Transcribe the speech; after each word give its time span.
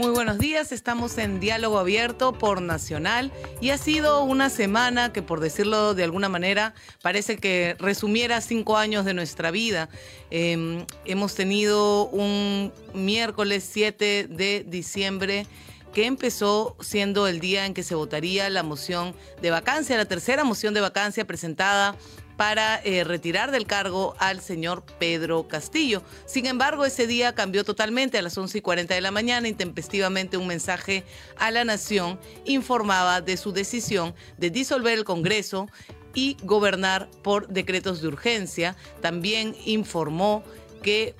Muy 0.00 0.12
buenos 0.12 0.38
días, 0.38 0.72
estamos 0.72 1.18
en 1.18 1.40
diálogo 1.40 1.78
abierto 1.78 2.32
por 2.32 2.62
Nacional 2.62 3.30
y 3.60 3.68
ha 3.68 3.76
sido 3.76 4.24
una 4.24 4.48
semana 4.48 5.12
que 5.12 5.20
por 5.20 5.40
decirlo 5.40 5.92
de 5.92 6.04
alguna 6.04 6.30
manera 6.30 6.72
parece 7.02 7.36
que 7.36 7.76
resumiera 7.78 8.40
cinco 8.40 8.78
años 8.78 9.04
de 9.04 9.12
nuestra 9.12 9.50
vida. 9.50 9.90
Em, 10.30 10.86
hemos 11.04 11.34
tenido 11.34 12.06
un 12.06 12.72
miércoles 12.94 13.68
7 13.70 14.26
de 14.30 14.64
diciembre 14.66 15.46
que 15.92 16.06
empezó 16.06 16.76
siendo 16.80 17.26
el 17.28 17.38
día 17.38 17.66
en 17.66 17.74
que 17.74 17.82
se 17.82 17.94
votaría 17.94 18.48
la 18.48 18.62
moción 18.62 19.14
de 19.42 19.50
vacancia, 19.50 19.98
la 19.98 20.06
tercera 20.06 20.44
moción 20.44 20.72
de 20.72 20.80
vacancia 20.80 21.26
presentada 21.26 21.94
para 22.40 22.80
eh, 22.84 23.04
retirar 23.04 23.50
del 23.50 23.66
cargo 23.66 24.14
al 24.18 24.40
señor 24.40 24.82
Pedro 24.98 25.46
Castillo. 25.46 26.02
Sin 26.24 26.46
embargo, 26.46 26.86
ese 26.86 27.06
día 27.06 27.34
cambió 27.34 27.64
totalmente. 27.64 28.16
A 28.16 28.22
las 28.22 28.38
11 28.38 28.56
y 28.56 28.60
40 28.62 28.94
de 28.94 29.02
la 29.02 29.10
mañana, 29.10 29.46
intempestivamente, 29.46 30.38
un 30.38 30.46
mensaje 30.46 31.04
a 31.36 31.50
la 31.50 31.64
nación 31.64 32.18
informaba 32.46 33.20
de 33.20 33.36
su 33.36 33.52
decisión 33.52 34.14
de 34.38 34.48
disolver 34.48 34.96
el 34.96 35.04
Congreso 35.04 35.68
y 36.14 36.38
gobernar 36.42 37.10
por 37.22 37.46
decretos 37.46 38.00
de 38.00 38.08
urgencia. 38.08 38.74
También 39.02 39.54
informó 39.66 40.42
que 40.82 41.14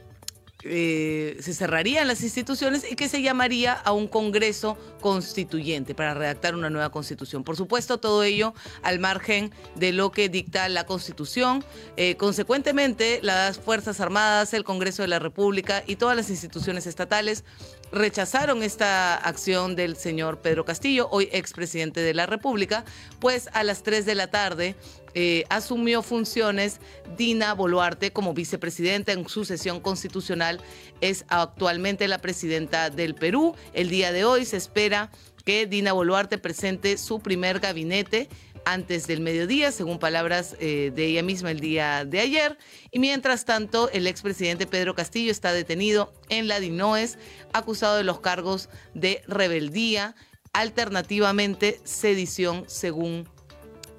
eh, 0.62 1.37
se 1.41 1.55
cerrarían 1.55 2.06
las 2.06 2.23
instituciones 2.23 2.91
y 2.91 2.96
que 2.96 3.09
se 3.09 3.23
llamaría 3.23 3.73
a 3.73 3.92
un 3.92 4.09
Congreso 4.09 4.77
constituyente 5.01 5.95
para 5.95 6.14
redactar 6.14 6.55
una 6.55 6.70
nueva 6.70 6.91
constitución. 6.91 7.45
Por 7.45 7.56
supuesto, 7.56 7.98
todo 7.98 8.23
ello 8.23 8.55
al 8.82 8.98
margen 8.98 9.52
de 9.77 9.92
lo 9.92 10.12
que 10.12 10.28
dicta 10.28 10.68
la 10.68 10.84
constitución. 10.84 11.65
Eh, 11.96 12.16
consecuentemente, 12.16 13.20
las 13.23 13.59
Fuerzas 13.59 14.01
Armadas, 14.01 14.52
el 14.54 14.65
Congreso 14.65 15.02
de 15.02 15.09
la 15.09 15.18
República 15.18 15.82
y 15.87 15.96
todas 15.96 16.16
las 16.16 16.30
instituciones 16.30 16.87
estatales 16.87 17.45
rechazaron 17.93 18.63
esta 18.63 19.16
acción 19.16 19.77
del 19.77 19.96
señor 19.96 20.38
Pedro 20.38 20.65
Castillo, 20.65 21.09
hoy 21.10 21.29
expresidente 21.33 22.01
de 22.01 22.15
la 22.15 22.27
República, 22.27 22.85
pues 23.19 23.49
a 23.52 23.65
las 23.65 23.82
3 23.82 24.07
de 24.07 24.15
la 24.15 24.29
tarde 24.29 24.77
eh, 25.15 25.45
asumió 25.49 26.02
funciones 26.02 26.80
Dina 27.16 27.52
Boluarte 27.55 28.13
como 28.13 28.32
vicepresidenta 28.32 29.13
en 29.13 29.29
su 29.29 29.45
sesión 29.45 29.80
constitucional. 29.80 30.60
Es 31.01 31.24
actualmente 31.29 32.07
la 32.07 32.19
presidenta 32.19 32.91
del 32.91 33.15
Perú. 33.15 33.57
El 33.73 33.88
día 33.88 34.13
de 34.13 34.25
hoy 34.25 34.45
se 34.45 34.57
espera 34.57 35.10
que 35.45 35.66
Dina 35.66 35.93
Boluarte 35.93 36.38
presente 36.38 36.97
su 36.97 37.21
primer 37.21 37.59
gabinete 37.59 38.29
antes 38.65 39.07
del 39.07 39.21
mediodía, 39.21 39.73
según 39.73 39.99
palabras 39.99 40.57
eh, 40.61 40.93
de 40.95 41.07
ella 41.07 41.23
misma 41.23 41.51
el 41.51 41.61
día 41.61 42.05
de 42.05 42.21
ayer. 42.21 42.59
Y 42.91 42.99
mientras 42.99 43.45
tanto, 43.45 43.91
el 43.91 44.07
expresidente 44.07 44.66
Pedro 44.66 44.95
Castillo 44.95 45.30
está 45.30 45.53
detenido 45.53 46.13
en 46.29 46.49
la 46.49 46.61
DINOES, 46.61 47.19
acusado 47.53 47.97
de 47.97 48.05
los 48.05 48.21
cargos 48.21 48.69
de 48.95 49.23
rebeldía, 49.27 50.15
alternativamente 50.53 51.81
sedición, 51.85 52.65
según 52.66 53.29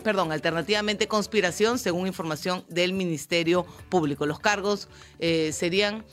perdón, 0.03 0.31
alternativamente 0.31 1.07
conspiración, 1.07 1.77
según 1.77 2.07
información 2.07 2.65
del 2.69 2.91
Ministerio 2.91 3.67
Público. 3.89 4.25
Los 4.25 4.39
cargos 4.39 4.87
eh, 5.19 5.51
serían 5.53 6.03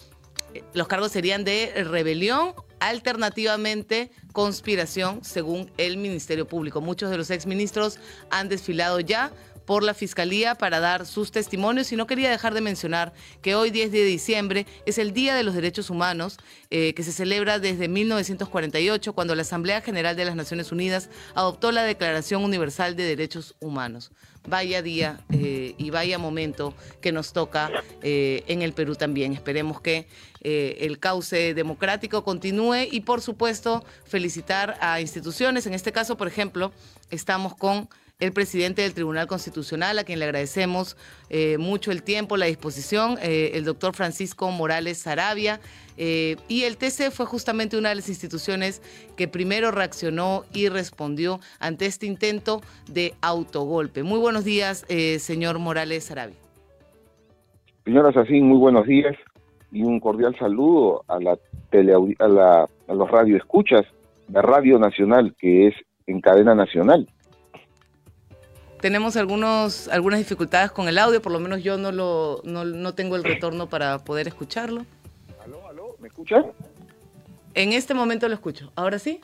los 0.73 0.89
cargos 0.89 1.13
serían 1.13 1.45
de 1.45 1.73
rebelión, 1.85 2.55
alternativamente 2.81 4.11
conspiración, 4.33 5.25
según 5.25 5.71
el 5.79 5.97
Ministerio 5.97 6.47
Público. 6.47 6.81
Muchos 6.81 7.11
de 7.11 7.17
los 7.17 7.31
exministros 7.31 7.99
han 8.31 8.49
desfilado 8.49 9.01
ya 9.01 9.33
por 9.69 9.83
la 9.83 9.93
Fiscalía 9.93 10.55
para 10.55 10.81
dar 10.81 11.05
sus 11.05 11.31
testimonios 11.31 11.93
y 11.93 11.97
no 11.97 12.07
quería 12.07 12.31
dejar 12.31 12.55
de 12.55 12.63
mencionar 12.63 13.13
que 13.43 13.55
hoy 13.55 13.71
10 13.71 13.93
de 13.93 14.03
diciembre 14.03 14.67
es 14.87 14.97
el 14.97 15.13
Día 15.13 15.35
de 15.35 15.43
los 15.43 15.55
Derechos 15.55 15.91
Humanos 15.91 16.39
eh, 16.71 16.95
que 16.95 17.03
se 17.03 17.13
celebra 17.13 17.59
desde 17.59 17.87
1948 17.87 19.13
cuando 19.13 19.35
la 19.35 19.43
Asamblea 19.43 19.83
General 19.83 20.17
de 20.17 20.25
las 20.25 20.37
Naciones 20.37 20.73
Unidas 20.73 21.11
adoptó 21.35 21.71
la 21.71 21.83
Declaración 21.83 22.45
Universal 22.45 22.97
de 22.97 23.05
Derechos 23.05 23.57
Humanos. 23.61 24.11
Vaya 24.49 24.83
día 24.83 25.21
eh, 25.33 25.75
y 25.77 25.91
vaya 25.91 26.19
momento 26.19 26.75
que 27.01 27.13
nos 27.13 27.33
toca 27.33 27.71
eh, 28.03 28.45
en 28.47 28.63
el 28.63 28.73
Perú 28.73 28.95
también. 28.97 29.33
Esperemos 29.33 29.81
que 29.81 30.07
el 30.41 31.01
cauce 31.01 31.53
democrático 31.53 32.23
continúe 32.23 32.87
y 32.91 33.01
por 33.01 33.21
supuesto 33.21 33.85
felicitar 34.05 34.79
a 34.81 35.01
instituciones. 35.01 35.67
En 35.67 35.75
este 35.75 35.93
caso, 35.93 36.17
por 36.17 36.29
ejemplo, 36.29 36.73
estamos 37.11 37.57
con 37.57 37.89
el 38.21 38.33
presidente 38.33 38.83
del 38.83 38.95
Tribunal 38.95 39.29
Constitucional, 39.29 39.97
a 39.97 40.03
quien 40.03 40.19
le 40.19 40.25
agradecemos 40.25 40.97
eh, 41.31 41.57
mucho 41.57 41.93
el 41.93 42.03
tiempo, 42.03 42.37
la 42.37 42.47
disposición, 42.47 43.17
eh, 43.23 43.53
el 43.55 43.65
doctor 43.65 43.95
Francisco 43.95 44.51
Morales 44.51 44.99
Sarabia. 44.99 45.61
Eh, 45.97 46.35
y 46.49 46.65
el 46.65 46.79
TC 46.79 47.13
fue 47.13 47.27
justamente 47.27 47.79
una 47.79 47.91
de 47.91 47.95
las 47.95 48.09
instituciones 48.09 48.83
que 49.17 49.29
primero 49.29 49.71
reaccionó 49.71 50.43
y 50.53 50.69
respondió 50.69 51.39
ante 51.61 51.87
este 51.87 52.07
intento 52.07 52.61
de 52.91 53.15
autogolpe. 53.21 54.03
Muy 54.03 54.19
buenos 54.19 54.45
días, 54.45 54.85
señor 55.19 55.61
Morales 55.61 56.05
Sarabia. 56.05 56.37
Señora 57.85 58.13
Sacín, 58.13 58.49
muy 58.49 58.59
buenos 58.59 58.87
días 58.89 59.15
y 59.71 59.85
un 59.85 60.01
cordial 60.01 60.37
saludo 60.41 61.05
a 61.07 61.21
la 61.21 61.39
tele, 61.71 61.93
a, 62.19 62.29
la, 62.29 62.69
a 62.89 62.95
los 62.95 63.11
radioescuchas 63.11 63.87
de 64.27 64.43
Radio 64.43 64.81
Nacional, 64.81 65.37
que 65.39 65.69
es 65.69 65.75
en 66.09 66.21
cadena 66.21 66.57
nacional 66.57 67.09
tenemos 68.81 69.17
algunos, 69.17 69.89
algunas 69.89 70.19
dificultades 70.19 70.71
con 70.71 70.89
el 70.89 70.99
audio, 70.99 71.21
por 71.21 71.33
lo 71.33 71.41
menos 71.41 71.63
yo 71.63 71.77
no, 71.77 71.93
lo, 71.93 72.41
no, 72.45 72.95
tengo 72.95 73.17
el 73.17 73.25
retorno 73.25 73.69
para 73.69 73.99
poder 73.99 74.29
escucharlo. 74.29 74.85
¿Aló, 75.45 75.67
aló? 75.69 75.97
¿Me 76.01 76.09
escuchan? 76.09 76.47
En 77.55 77.73
este 77.73 77.95
momento 77.95 78.29
lo 78.29 78.35
escucho. 78.35 78.73
¿Ahora 78.77 78.99
sí? 78.99 79.21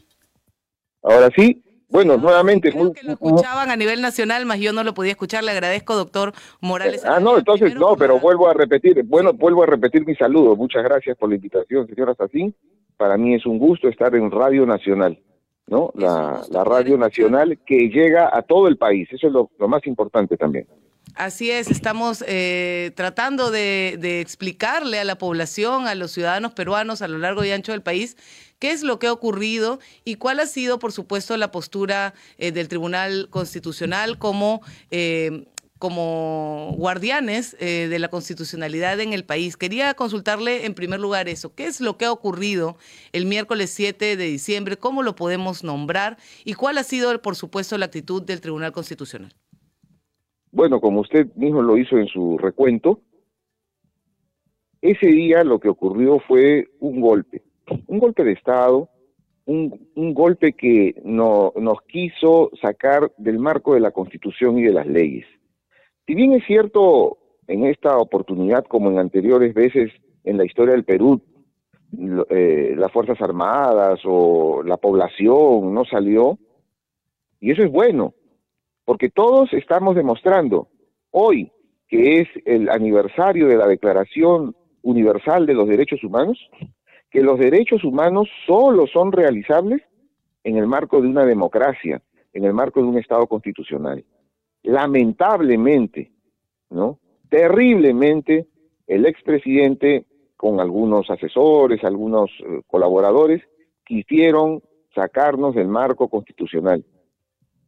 Ahora 1.03 1.31
sí. 1.37 1.63
Bueno, 1.89 2.17
nuevamente. 2.17 2.73
Creo 2.73 2.93
que 2.93 3.05
lo 3.05 3.13
escuchaban 3.13 3.71
a 3.71 3.77
nivel 3.77 4.03
nacional, 4.03 4.47
más 4.47 4.59
yo 4.59 4.73
no 4.73 4.83
lo 4.83 4.95
podía 4.95 5.13
escuchar. 5.13 5.45
Le 5.45 5.53
agradezco, 5.53 5.95
doctor 5.95 6.33
Morales. 6.61 7.05
Ah, 7.05 7.21
no, 7.21 7.39
entonces 7.39 7.75
no, 7.77 7.95
pero 7.95 8.19
vuelvo 8.19 8.49
a 8.49 8.55
repetir. 8.55 9.01
Bueno, 9.05 9.33
vuelvo 9.33 9.63
a 9.63 9.67
repetir 9.67 10.05
mi 10.05 10.17
saludo. 10.17 10.57
Muchas 10.57 10.83
gracias 10.83 11.17
por 11.17 11.29
la 11.29 11.37
invitación, 11.37 11.87
señora 11.87 12.15
Sacín. 12.17 12.55
Para 12.97 13.17
mí 13.17 13.35
es 13.35 13.47
un 13.47 13.59
gusto 13.59 13.89
estar 13.89 14.15
en 14.17 14.31
Radio 14.31 14.67
Nacional. 14.67 15.19
¿No? 15.67 15.93
La, 15.95 16.43
radio 16.65 16.97
nacional 16.97 17.59
que 17.67 17.89
llega 17.89 18.31
a 18.33 18.43
todo 18.43 18.69
el 18.69 18.77
país. 18.77 19.09
Eso 19.13 19.27
es 19.27 19.33
lo, 19.33 19.51
más 19.69 19.87
importante 19.87 20.37
también. 20.37 20.67
Así 21.15 21.51
es, 21.51 21.71
estamos 21.71 22.25
eh, 22.27 22.91
tratando 22.97 23.51
de, 23.51 24.21
explicarle 24.21 24.99
a 24.99 25.05
la 25.05 25.17
población, 25.17 25.87
a 25.87 25.95
los 25.95 26.11
ciudadanos 26.11 26.55
peruanos 26.55 27.03
a 27.03 27.09
lo 27.09 27.19
largo 27.19 27.45
y 27.45 27.53
ancho 27.53 27.73
del 27.73 27.83
país, 27.83 28.17
qué 28.59 28.73
es 28.73 28.83
lo 28.83 28.99
que 28.99 29.07
ha 29.07 29.13
ocurrido 29.13 29.79
y 30.05 30.17
cuál 30.17 30.41
ha 30.41 30.47
sido, 30.47 30.79
por 30.79 30.91
supuesto, 30.91 31.37
la 31.37 31.53
postura 31.53 32.15
eh, 32.39 32.51
del 32.51 32.69
Tribunal 32.69 33.29
Constitucional 33.31 34.19
como 34.19 34.61
eh, 34.91 35.45
como 35.85 36.73
guardianes 36.79 37.59
eh, 37.61 37.89
de 37.91 37.99
la 37.99 38.09
constitucionalidad 38.09 39.01
en 39.01 39.13
el 39.13 39.27
país. 39.27 39.59
Quería 39.59 39.93
consultarle 39.93 40.65
en 40.65 40.73
primer 40.73 40.99
lugar 40.99 41.29
eso, 41.29 41.55
¿qué 41.55 41.67
es 41.67 41.83
lo 41.83 41.99
que 41.99 42.07
ha 42.07 42.11
ocurrido 42.11 42.79
el 43.13 43.27
miércoles 43.27 43.69
7 43.69 44.17
de 44.17 44.25
diciembre? 44.25 44.79
¿Cómo 44.79 45.03
lo 45.03 45.15
podemos 45.15 45.63
nombrar? 45.63 46.17
¿Y 46.43 46.55
cuál 46.55 46.79
ha 46.79 46.85
sido, 46.85 47.21
por 47.21 47.37
supuesto, 47.37 47.77
la 47.77 47.85
actitud 47.85 48.23
del 48.23 48.41
Tribunal 48.41 48.73
Constitucional? 48.73 49.35
Bueno, 50.53 50.81
como 50.81 51.01
usted 51.03 51.27
mismo 51.35 51.61
lo 51.61 51.77
hizo 51.77 51.99
en 51.99 52.07
su 52.07 52.39
recuento, 52.39 53.03
ese 54.81 55.09
día 55.09 55.45
lo 55.45 55.61
que 55.61 55.69
ocurrió 55.69 56.19
fue 56.21 56.69
un 56.81 57.03
golpe, 57.03 57.43
un 57.89 57.99
golpe 57.99 58.25
de 58.25 58.33
Estado, 58.33 58.89
un, 59.45 59.91
un 59.97 60.15
golpe 60.15 60.55
que 60.55 60.95
no, 61.05 61.53
nos 61.61 61.83
quiso 61.83 62.51
sacar 62.63 63.13
del 63.19 63.39
marco 63.39 63.75
de 63.75 63.81
la 63.81 63.91
Constitución 63.91 64.59
y 64.59 64.63
de 64.63 64.73
las 64.73 64.87
leyes. 64.87 65.27
Si 66.07 66.15
bien 66.15 66.33
es 66.33 66.45
cierto, 66.47 67.19
en 67.47 67.65
esta 67.65 67.97
oportunidad, 67.97 68.65
como 68.67 68.91
en 68.91 68.99
anteriores 68.99 69.55
veces 69.55 69.91
en 70.25 70.37
la 70.37 70.45
historia 70.45 70.75
del 70.75 70.85
Perú, 70.85 71.23
eh, 72.29 72.75
las 72.77 72.93
Fuerzas 72.93 73.21
Armadas 73.23 74.01
o 74.05 74.63
la 74.63 74.77
población 74.77 75.73
no 75.73 75.85
salió, 75.85 76.39
y 77.41 77.53
eso 77.53 77.63
es 77.63 77.71
bueno, 77.71 78.15
porque 78.85 79.09
todos 79.09 79.53
estamos 79.55 79.95
demostrando 79.95 80.69
hoy, 81.11 81.51
que 81.89 82.21
es 82.21 82.29
el 82.45 82.69
aniversario 82.69 83.49
de 83.49 83.57
la 83.57 83.67
Declaración 83.67 84.55
Universal 84.83 85.47
de 85.47 85.55
los 85.55 85.69
Derechos 85.69 86.05
Humanos, 86.05 86.39
que 87.11 87.23
los 87.23 87.39
derechos 87.39 87.85
humanos 87.85 88.29
solo 88.47 88.87
son 88.87 89.13
realizables 89.13 89.81
en 90.43 90.59
el 90.59 90.67
marco 90.67 91.01
de 91.01 91.09
una 91.09 91.25
democracia, 91.25 92.03
en 92.33 92.45
el 92.45 92.53
marco 92.53 92.81
de 92.81 92.89
un 92.89 92.99
Estado 92.99 93.27
constitucional 93.27 94.05
lamentablemente, 94.65 96.11
¿no? 96.71 96.99
Terriblemente, 97.29 98.49
el 98.87 99.07
expresidente, 99.07 100.07
con 100.37 100.61
algunos 100.61 101.09
asesores, 101.11 101.85
algunos 101.85 102.31
eh, 102.41 102.63
colaboradores, 102.67 103.43
quisieron 103.85 104.63
sacarnos 104.95 105.55
del 105.55 105.69
marco 105.69 106.09
constitucional. 106.09 106.85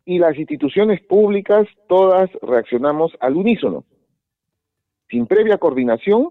Y 0.05 0.19
las 0.19 0.37
instituciones 0.39 1.01
públicas 1.03 1.67
todas 1.89 2.31
reaccionamos 2.43 3.13
al 3.21 3.37
unísono. 3.37 3.85
Sin 5.09 5.27
previa 5.27 5.59
coordinación, 5.59 6.31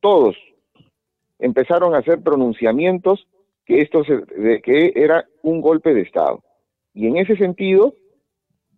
todos 0.00 0.36
empezaron 1.38 1.94
a 1.94 1.98
hacer 1.98 2.22
pronunciamientos 2.22 3.26
que 3.64 3.80
esto 3.80 4.04
se, 4.04 4.22
que 4.62 4.92
era 4.94 5.26
un 5.42 5.60
golpe 5.60 5.92
de 5.92 6.02
Estado. 6.02 6.42
Y 6.94 7.06
en 7.08 7.16
ese 7.16 7.36
sentido, 7.36 7.94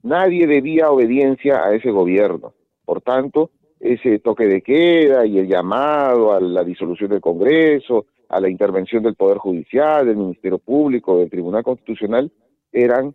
nadie 0.02 0.46
debía 0.46 0.90
obediencia 0.90 1.64
a 1.64 1.74
ese 1.74 1.90
gobierno. 1.90 2.54
Por 2.84 3.00
tanto, 3.02 3.50
ese 3.80 4.18
toque 4.18 4.46
de 4.46 4.62
queda 4.62 5.26
y 5.26 5.38
el 5.38 5.46
llamado 5.46 6.32
a 6.32 6.40
la 6.40 6.64
disolución 6.64 7.10
del 7.10 7.20
Congreso, 7.20 8.06
a 8.28 8.40
la 8.40 8.48
intervención 8.48 9.02
del 9.02 9.14
Poder 9.14 9.38
Judicial, 9.38 10.06
del 10.06 10.16
Ministerio 10.16 10.58
Público, 10.58 11.18
del 11.18 11.30
Tribunal 11.30 11.62
Constitucional, 11.62 12.30
eran 12.72 13.14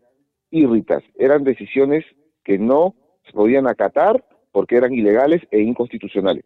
irritas, 0.50 1.04
eran 1.16 1.44
decisiones 1.44 2.06
que 2.44 2.58
no 2.58 2.96
se 3.26 3.34
podían 3.34 3.68
acatar 3.68 4.24
porque 4.52 4.76
eran 4.76 4.94
ilegales 4.94 5.42
e 5.52 5.60
inconstitucionales. 5.62 6.46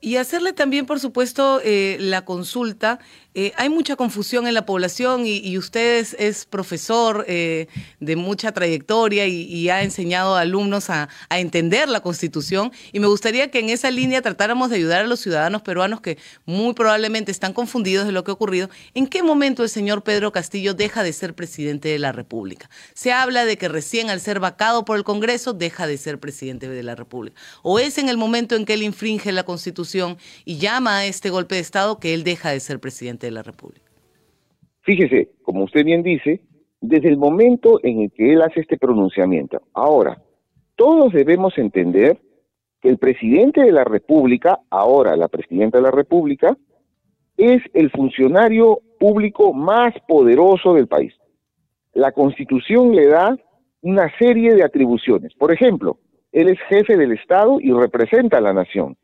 Y 0.00 0.16
hacerle 0.16 0.52
también, 0.52 0.86
por 0.86 1.00
supuesto, 1.00 1.60
eh, 1.64 1.96
la 1.98 2.24
consulta. 2.24 3.00
Eh, 3.34 3.52
hay 3.56 3.68
mucha 3.68 3.96
confusión 3.96 4.46
en 4.46 4.54
la 4.54 4.64
población 4.64 5.24
y, 5.26 5.58
usted 5.58 6.06
es, 6.18 6.44
profesor 6.44 7.24
eh, 7.28 7.66
de 7.98 8.16
mucha 8.16 8.52
trayectoria 8.52 9.26
y, 9.26 9.68
ha 9.70 9.82
enseñado 9.82 10.36
a 10.36 10.40
alumnos 10.40 10.88
a, 10.88 11.08
entender 11.30 11.88
la 11.88 12.00
Constitución. 12.00 12.70
Y 12.92 13.00
me 13.00 13.08
gustaría 13.08 13.50
que 13.50 13.58
en 13.58 13.70
esa 13.70 13.90
línea 13.90 14.22
tratáramos 14.22 14.70
de 14.70 14.76
ayudar 14.76 15.02
a 15.02 15.06
los 15.06 15.20
ciudadanos 15.20 15.62
peruanos 15.62 16.00
que 16.00 16.16
muy 16.46 16.74
probablemente 16.74 17.32
están 17.32 17.52
confundidos 17.52 18.06
de 18.06 18.12
lo 18.12 18.22
que 18.22 18.30
ha 18.30 18.34
ocurrido. 18.34 18.70
¿En 18.94 19.08
qué 19.08 19.24
momento 19.24 19.64
el 19.64 19.68
señor 19.68 20.04
Pedro 20.04 20.30
Castillo 20.30 20.74
deja 20.74 21.02
de 21.02 21.12
ser 21.12 21.34
presidente 21.34 21.88
de 21.88 21.98
la 21.98 22.12
República? 22.12 22.70
Se 22.94 23.12
habla 23.12 23.44
de 23.44 23.58
que 23.58 23.68
recién 23.68 24.10
al 24.10 24.20
ser 24.20 24.38
vacado 24.38 24.84
por 24.84 24.96
el 24.96 25.04
Congreso 25.04 25.54
deja 25.54 25.88
de 25.88 25.98
ser 25.98 26.18
presidente 26.18 26.68
de 26.68 26.82
la 26.84 26.94
República. 26.94 27.40
¿O 27.62 27.78
es 27.80 27.98
en 27.98 28.08
el 28.08 28.16
momento 28.16 28.54
en 28.54 28.64
que 28.64 28.74
él 28.74 28.82
infringe 28.82 29.32
la 29.32 29.42
Constitución? 29.42 29.87
Y 30.44 30.58
llama 30.58 30.98
a 30.98 31.06
este 31.06 31.30
golpe 31.30 31.54
de 31.54 31.60
Estado 31.60 31.98
que 31.98 32.14
él 32.14 32.24
deja 32.24 32.50
de 32.50 32.60
ser 32.60 32.80
presidente 32.80 33.26
de 33.26 33.32
la 33.32 33.42
República. 33.42 33.86
Fíjese, 34.82 35.30
como 35.42 35.64
usted 35.64 35.84
bien 35.84 36.02
dice, 36.02 36.40
desde 36.80 37.08
el 37.08 37.16
momento 37.16 37.80
en 37.82 38.02
el 38.02 38.12
que 38.12 38.32
él 38.32 38.42
hace 38.42 38.60
este 38.60 38.78
pronunciamiento. 38.78 39.60
Ahora, 39.74 40.22
todos 40.76 41.12
debemos 41.12 41.56
entender 41.58 42.18
que 42.80 42.88
el 42.88 42.98
presidente 42.98 43.62
de 43.62 43.72
la 43.72 43.84
República, 43.84 44.60
ahora 44.70 45.16
la 45.16 45.28
presidenta 45.28 45.78
de 45.78 45.82
la 45.82 45.90
República, 45.90 46.56
es 47.36 47.62
el 47.74 47.90
funcionario 47.90 48.80
público 48.98 49.52
más 49.52 49.94
poderoso 50.06 50.74
del 50.74 50.86
país. 50.86 51.14
La 51.94 52.12
constitución 52.12 52.94
le 52.94 53.06
da 53.06 53.36
una 53.80 54.10
serie 54.18 54.54
de 54.54 54.64
atribuciones. 54.64 55.34
Por 55.34 55.52
ejemplo, 55.52 55.98
él 56.32 56.48
es 56.48 56.58
jefe 56.68 56.96
del 56.96 57.12
Estado 57.12 57.58
y 57.60 57.72
representa 57.72 58.38
a 58.38 58.40
la 58.40 58.52
nación 58.52 58.96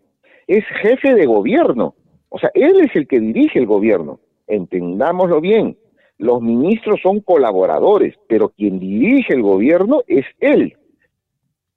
es 0.46 0.64
jefe 0.82 1.14
de 1.14 1.26
gobierno. 1.26 1.94
O 2.29 2.38
sea, 2.38 2.50
él 2.55 2.81
es 2.81 2.94
el 2.94 3.06
que 3.06 3.20
dirige 3.20 3.58
el 3.58 3.67
gobierno. 3.67 4.20
Entendámoslo 4.46 5.41
bien. 5.41 5.76
Los 6.19 6.41
ministros 6.41 7.00
son 7.02 7.20
colaboradores, 7.20 8.14
pero 8.29 8.50
quien 8.50 8.79
dirige 8.79 9.35
el 9.35 9.43
gobierno 9.43 10.02
es 10.06 10.25
él. 10.41 10.76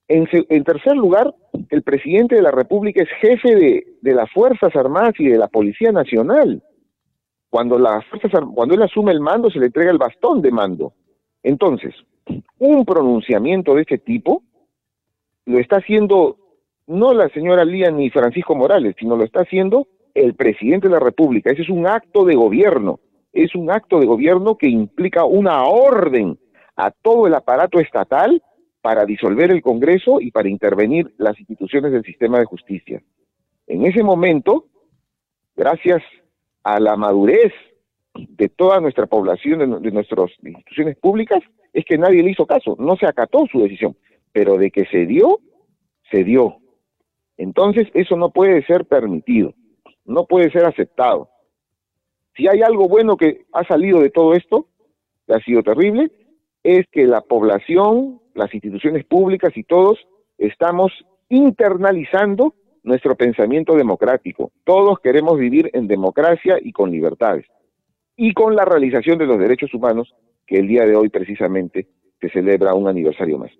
En, 0.09 0.63
tercer 0.63 0.95
lugar, 0.95 1.33
el 1.69 1.83
presidente 1.83 2.35
de 2.35 2.41
la 2.41 2.51
República 2.51 3.03
es 3.03 3.09
jefe 3.19 3.55
de, 4.01 4.13
las 4.13 4.31
Fuerzas 4.31 4.73
Armadas 4.75 5.15
y 5.19 5.27
de 5.27 5.37
la 5.37 5.49
Policía 5.49 5.91
Nacional. 5.91 6.63
Cuando, 7.49 7.77
las 7.77 8.05
cuando 8.53 8.75
él 8.75 8.81
asume 8.81 9.11
el 9.11 9.19
mando, 9.19 9.49
se 9.49 9.59
le 9.59 9.65
entrega 9.65 9.91
el 9.91 9.97
bastón 9.97 10.41
de 10.41 10.51
mando. 10.51 10.93
Entonces, 11.43 11.93
un 12.57 12.85
pronunciamiento 12.85 13.75
de 13.75 13.81
este 13.81 13.97
tipo 13.97 14.43
lo 15.45 15.59
está 15.59 15.77
haciendo 15.77 16.37
no 16.87 17.13
la 17.13 17.29
señora 17.29 17.65
Lía 17.65 17.91
ni 17.91 18.09
Francisco 18.09 18.55
Morales, 18.55 18.95
sino 18.97 19.15
lo 19.15 19.23
está 19.23 19.41
haciendo 19.41 19.87
el 20.13 20.33
presidente 20.33 20.87
de 20.87 20.93
la 20.93 20.99
República. 20.99 21.51
Ese 21.51 21.61
es 21.61 21.69
un 21.69 21.85
acto 21.85 22.25
de 22.25 22.35
gobierno, 22.35 22.99
es 23.33 23.53
un 23.55 23.69
acto 23.69 23.99
de 23.99 24.07
gobierno 24.07 24.57
que 24.57 24.67
implica 24.67 25.25
una 25.25 25.63
orden 25.65 26.39
a 26.75 26.91
todo 26.91 27.27
el 27.27 27.35
aparato 27.35 27.79
estatal 27.79 28.41
para 28.81 29.05
disolver 29.05 29.51
el 29.51 29.61
Congreso 29.61 30.21
y 30.21 30.31
para 30.31 30.49
intervenir 30.49 31.13
las 31.17 31.37
instituciones 31.39 31.91
del 31.91 32.03
sistema 32.03 32.39
de 32.39 32.45
justicia. 32.45 33.01
En 33.67 33.85
ese 33.85 34.01
momento, 34.01 34.65
gracias 35.55 36.01
a 36.63 36.79
la 36.79 36.95
madurez 36.95 37.51
de 38.13 38.49
toda 38.49 38.79
nuestra 38.79 39.05
población, 39.05 39.81
de, 39.81 39.91
nuestras 39.91 40.31
instituciones 40.41 40.97
públicas, 40.97 41.43
es 41.73 41.85
que 41.85 41.97
nadie 41.97 42.23
le 42.23 42.31
hizo 42.31 42.45
caso, 42.45 42.75
no 42.79 42.95
se 42.95 43.05
acató 43.05 43.45
su 43.51 43.59
decisión, 43.59 43.95
pero 44.31 44.57
de 44.57 44.71
que 44.71 44.85
se 44.85 45.05
dio, 45.05 45.39
se 46.09 46.23
dio. 46.23 46.57
Entonces, 47.37 47.87
eso 47.93 48.15
no 48.15 48.31
puede 48.31 48.65
ser 48.65 48.85
permitido, 48.85 49.53
no 50.05 50.25
puede 50.25 50.51
ser 50.51 50.65
aceptado. 50.65 51.29
Si 52.35 52.47
hay 52.47 52.61
algo 52.61 52.87
bueno 52.87 53.17
que 53.17 53.45
ha 53.53 53.63
salido 53.65 53.99
de 53.99 54.09
todo 54.09 54.33
esto, 54.33 54.67
que 55.25 55.33
ha 55.33 55.39
sido 55.39 55.63
terrible, 55.63 56.11
es 56.63 56.85
que 56.91 57.05
la 57.05 57.21
población, 57.21 58.21
las 58.33 58.53
instituciones 58.53 59.05
públicas 59.05 59.55
y 59.55 59.63
todos 59.63 59.97
estamos 60.37 60.91
internalizando 61.29 62.53
nuestro 62.83 63.15
pensamiento 63.15 63.75
democrático. 63.75 64.51
Todos 64.63 64.99
queremos 64.99 65.37
vivir 65.37 65.69
en 65.73 65.87
democracia 65.87 66.57
y 66.61 66.71
con 66.71 66.91
libertades. 66.91 67.45
Y 68.15 68.33
con 68.33 68.55
la 68.55 68.65
realización 68.65 69.17
de 69.17 69.25
los 69.25 69.37
derechos 69.37 69.73
humanos, 69.73 70.15
que 70.45 70.57
el 70.57 70.67
día 70.67 70.85
de 70.85 70.95
hoy 70.95 71.09
precisamente 71.09 71.87
se 72.19 72.29
celebra 72.29 72.73
un 72.73 72.87
aniversario 72.87 73.37
más. 73.37 73.51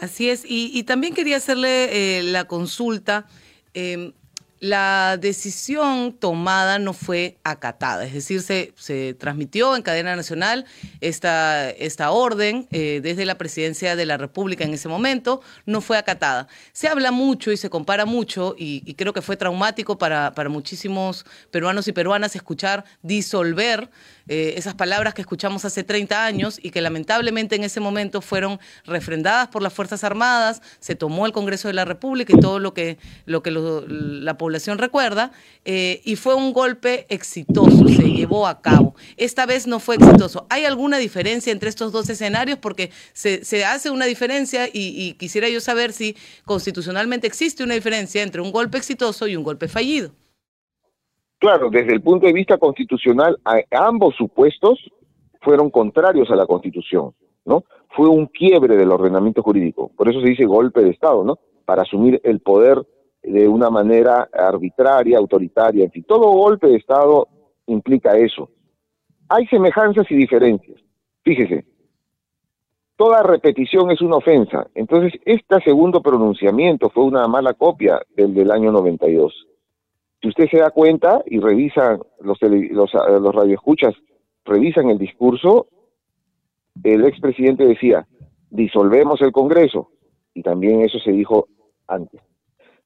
Así 0.00 0.30
es, 0.30 0.44
y, 0.46 0.82
también 0.84 1.14
quería 1.14 1.36
hacerle 1.36 2.18
eh, 2.18 2.22
la 2.22 2.46
consulta. 2.46 3.26
Em, 3.74 4.12
la 4.60 5.16
decisión 5.16 6.12
tomada 6.12 6.78
no 6.78 6.92
fue 6.92 7.38
acatada, 7.44 8.04
es 8.04 8.12
decir, 8.12 8.42
se, 8.42 8.72
se 8.76 9.14
transmitió 9.14 9.76
en 9.76 9.82
cadena 9.82 10.16
nacional 10.16 10.64
esta, 11.00 11.70
esta 11.70 12.10
orden 12.10 12.66
eh, 12.70 13.00
desde 13.02 13.24
la 13.24 13.38
presidencia 13.38 13.94
de 13.94 14.06
la 14.06 14.16
República 14.16 14.64
en 14.64 14.74
ese 14.74 14.88
momento, 14.88 15.42
no 15.64 15.80
fue 15.80 15.96
acatada. 15.96 16.48
Se 16.72 16.88
habla 16.88 17.12
mucho 17.12 17.52
y 17.52 17.56
se 17.56 17.70
compara 17.70 18.04
mucho, 18.04 18.54
y, 18.58 18.94
creo 18.94 19.12
que 19.12 19.22
fue 19.22 19.36
traumático 19.36 19.96
para, 19.96 20.34
para, 20.34 20.48
muchísimos 20.48 21.24
peruanos 21.50 21.86
y 21.86 21.92
peruanas 21.92 22.34
escuchar 22.34 22.84
disolver 23.02 23.90
eh, 24.26 24.54
esas 24.56 24.74
palabras 24.74 25.14
que 25.14 25.20
escuchamos 25.20 25.64
hace 25.64 25.84
30 25.84 26.24
años 26.24 26.58
y 26.60 26.70
que 26.70 26.80
lamentablemente 26.80 27.54
en 27.54 27.64
ese 27.64 27.80
momento 27.80 28.20
fueron 28.20 28.58
refrendadas 28.84 29.48
por 29.48 29.62
las 29.62 29.72
Fuerzas 29.72 30.02
Armadas, 30.04 30.62
se 30.80 30.96
tomó 30.96 31.26
el 31.26 31.32
Congreso 31.32 31.68
de 31.68 31.74
la 31.74 31.84
República 31.84 32.32
y 32.36 32.40
todo 32.40 32.58
lo 32.58 32.74
que, 32.74 32.98
lo 33.24 33.42
que 33.42 33.50
la 33.50 34.36
población 34.36 34.47
recuerda, 34.78 35.32
eh, 35.64 36.00
y 36.04 36.16
fue 36.16 36.34
un 36.34 36.52
golpe 36.52 37.06
exitoso, 37.08 37.86
se 37.88 38.10
llevó 38.10 38.46
a 38.46 38.60
cabo. 38.60 38.94
Esta 39.16 39.46
vez 39.46 39.66
no 39.66 39.80
fue 39.80 39.96
exitoso. 39.96 40.46
¿Hay 40.50 40.64
alguna 40.64 40.98
diferencia 40.98 41.52
entre 41.52 41.68
estos 41.68 41.92
dos 41.92 42.08
escenarios? 42.08 42.58
Porque 42.58 42.90
se, 43.12 43.64
hace 43.64 43.90
una 43.90 44.06
diferencia 44.06 44.68
y, 44.72 45.14
quisiera 45.14 45.48
yo 45.48 45.60
saber 45.60 45.92
si 45.92 46.16
constitucionalmente 46.44 47.26
existe 47.26 47.62
una 47.64 47.74
diferencia 47.74 48.22
entre 48.22 48.40
un 48.40 48.52
golpe 48.52 48.78
exitoso 48.78 49.26
y 49.26 49.36
un 49.36 49.44
golpe 49.44 49.68
fallido. 49.68 50.10
Claro, 51.38 51.70
desde 51.70 51.92
el 51.92 52.02
punto 52.02 52.26
de 52.26 52.32
vista 52.32 52.58
constitucional, 52.58 53.38
ambos 53.70 54.14
supuestos 54.16 54.78
fueron 55.40 55.70
contrarios 55.70 56.30
a 56.30 56.36
la 56.36 56.46
Constitución, 56.46 57.12
¿no? 57.44 57.64
Fue 57.90 58.08
un 58.08 58.26
quiebre 58.26 58.76
del 58.76 58.90
ordenamiento 58.90 59.42
jurídico, 59.42 59.90
por 59.96 60.08
eso 60.08 60.20
se 60.20 60.28
dice 60.28 60.44
golpe 60.44 60.82
de 60.82 60.90
Estado, 60.90 61.22
¿no? 61.24 61.38
Para 61.64 61.82
asumir 61.82 62.20
el 62.24 62.40
poder 62.40 62.84
de 63.30 63.48
una 63.48 63.70
manera 63.70 64.28
arbitraria, 64.32 65.18
autoritaria, 65.18 65.88
en 65.92 66.04
todo 66.04 66.30
golpe 66.32 66.68
de 66.68 66.76
Estado 66.76 67.28
implica 67.66 68.16
eso. 68.16 68.50
Hay 69.28 69.46
semejanzas 69.46 70.10
y 70.10 70.16
diferencias. 70.16 70.80
Fíjese, 71.22 71.66
toda 72.96 73.22
repetición 73.22 73.90
es 73.90 74.00
una 74.00 74.16
ofensa. 74.16 74.66
Entonces, 74.74 75.20
este 75.24 75.60
segundo 75.62 76.00
pronunciamiento 76.00 76.90
fue 76.90 77.04
una 77.04 77.26
mala 77.28 77.54
copia 77.54 78.00
del 78.16 78.34
del 78.34 78.50
año 78.50 78.72
92. 78.72 79.46
Si 80.20 80.28
usted 80.28 80.48
se 80.50 80.58
da 80.58 80.70
cuenta 80.70 81.22
y 81.26 81.38
revisa 81.38 81.98
los, 82.20 82.38
los, 82.40 82.92
los 82.94 83.34
radioescuchas, 83.34 83.94
revisan 84.44 84.90
el 84.90 84.98
discurso, 84.98 85.68
el 86.82 87.04
expresidente 87.04 87.66
decía, 87.66 88.06
disolvemos 88.50 89.20
el 89.20 89.32
Congreso, 89.32 89.90
y 90.34 90.42
también 90.42 90.82
eso 90.82 90.98
se 90.98 91.12
dijo 91.12 91.48
antes. 91.86 92.20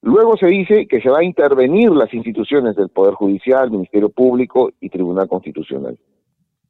Luego 0.03 0.37
se 0.37 0.49
dice 0.49 0.87
que 0.89 1.01
se 1.01 1.09
va 1.09 1.21
a 1.21 1.25
intervenir 1.25 1.91
las 1.93 2.13
instituciones 2.13 2.75
del 2.75 2.89
Poder 2.89 3.15
Judicial, 3.15 3.71
Ministerio 3.71 4.09
Público 4.09 4.71
y 4.81 4.89
Tribunal 4.89 5.29
Constitucional. 5.29 5.97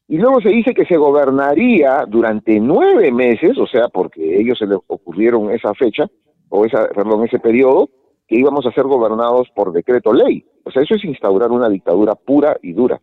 Y 0.07 0.19
luego 0.19 0.43
se 0.43 0.51
dice 0.51 0.75
que 0.75 0.85
se 0.85 0.99
gobernaría 0.99 2.05
durante 2.07 2.61
nueve 2.61 3.11
meses, 3.11 3.57
o 3.57 3.67
sea, 3.67 3.89
porque 3.89 4.39
ellos 4.39 4.59
se 4.59 4.67
les 4.67 4.77
ocurrieron 4.87 5.51
esa 5.51 5.73
fecha, 5.73 6.07
o 6.51 6.67
esa, 6.67 6.87
perdón, 6.89 7.25
ese 7.25 7.39
periodo, 7.39 7.89
que 8.29 8.37
íbamos 8.37 8.67
a 8.67 8.73
ser 8.73 8.85
gobernados 8.85 9.49
por 9.55 9.73
decreto 9.73 10.13
ley. 10.13 10.45
O 10.65 10.71
sea, 10.71 10.83
eso 10.83 10.95
es 10.95 11.05
instaurar 11.05 11.51
una 11.51 11.71
dictadura 11.71 12.15
pura 12.15 12.59
y 12.63 12.75
dura. 12.75 13.01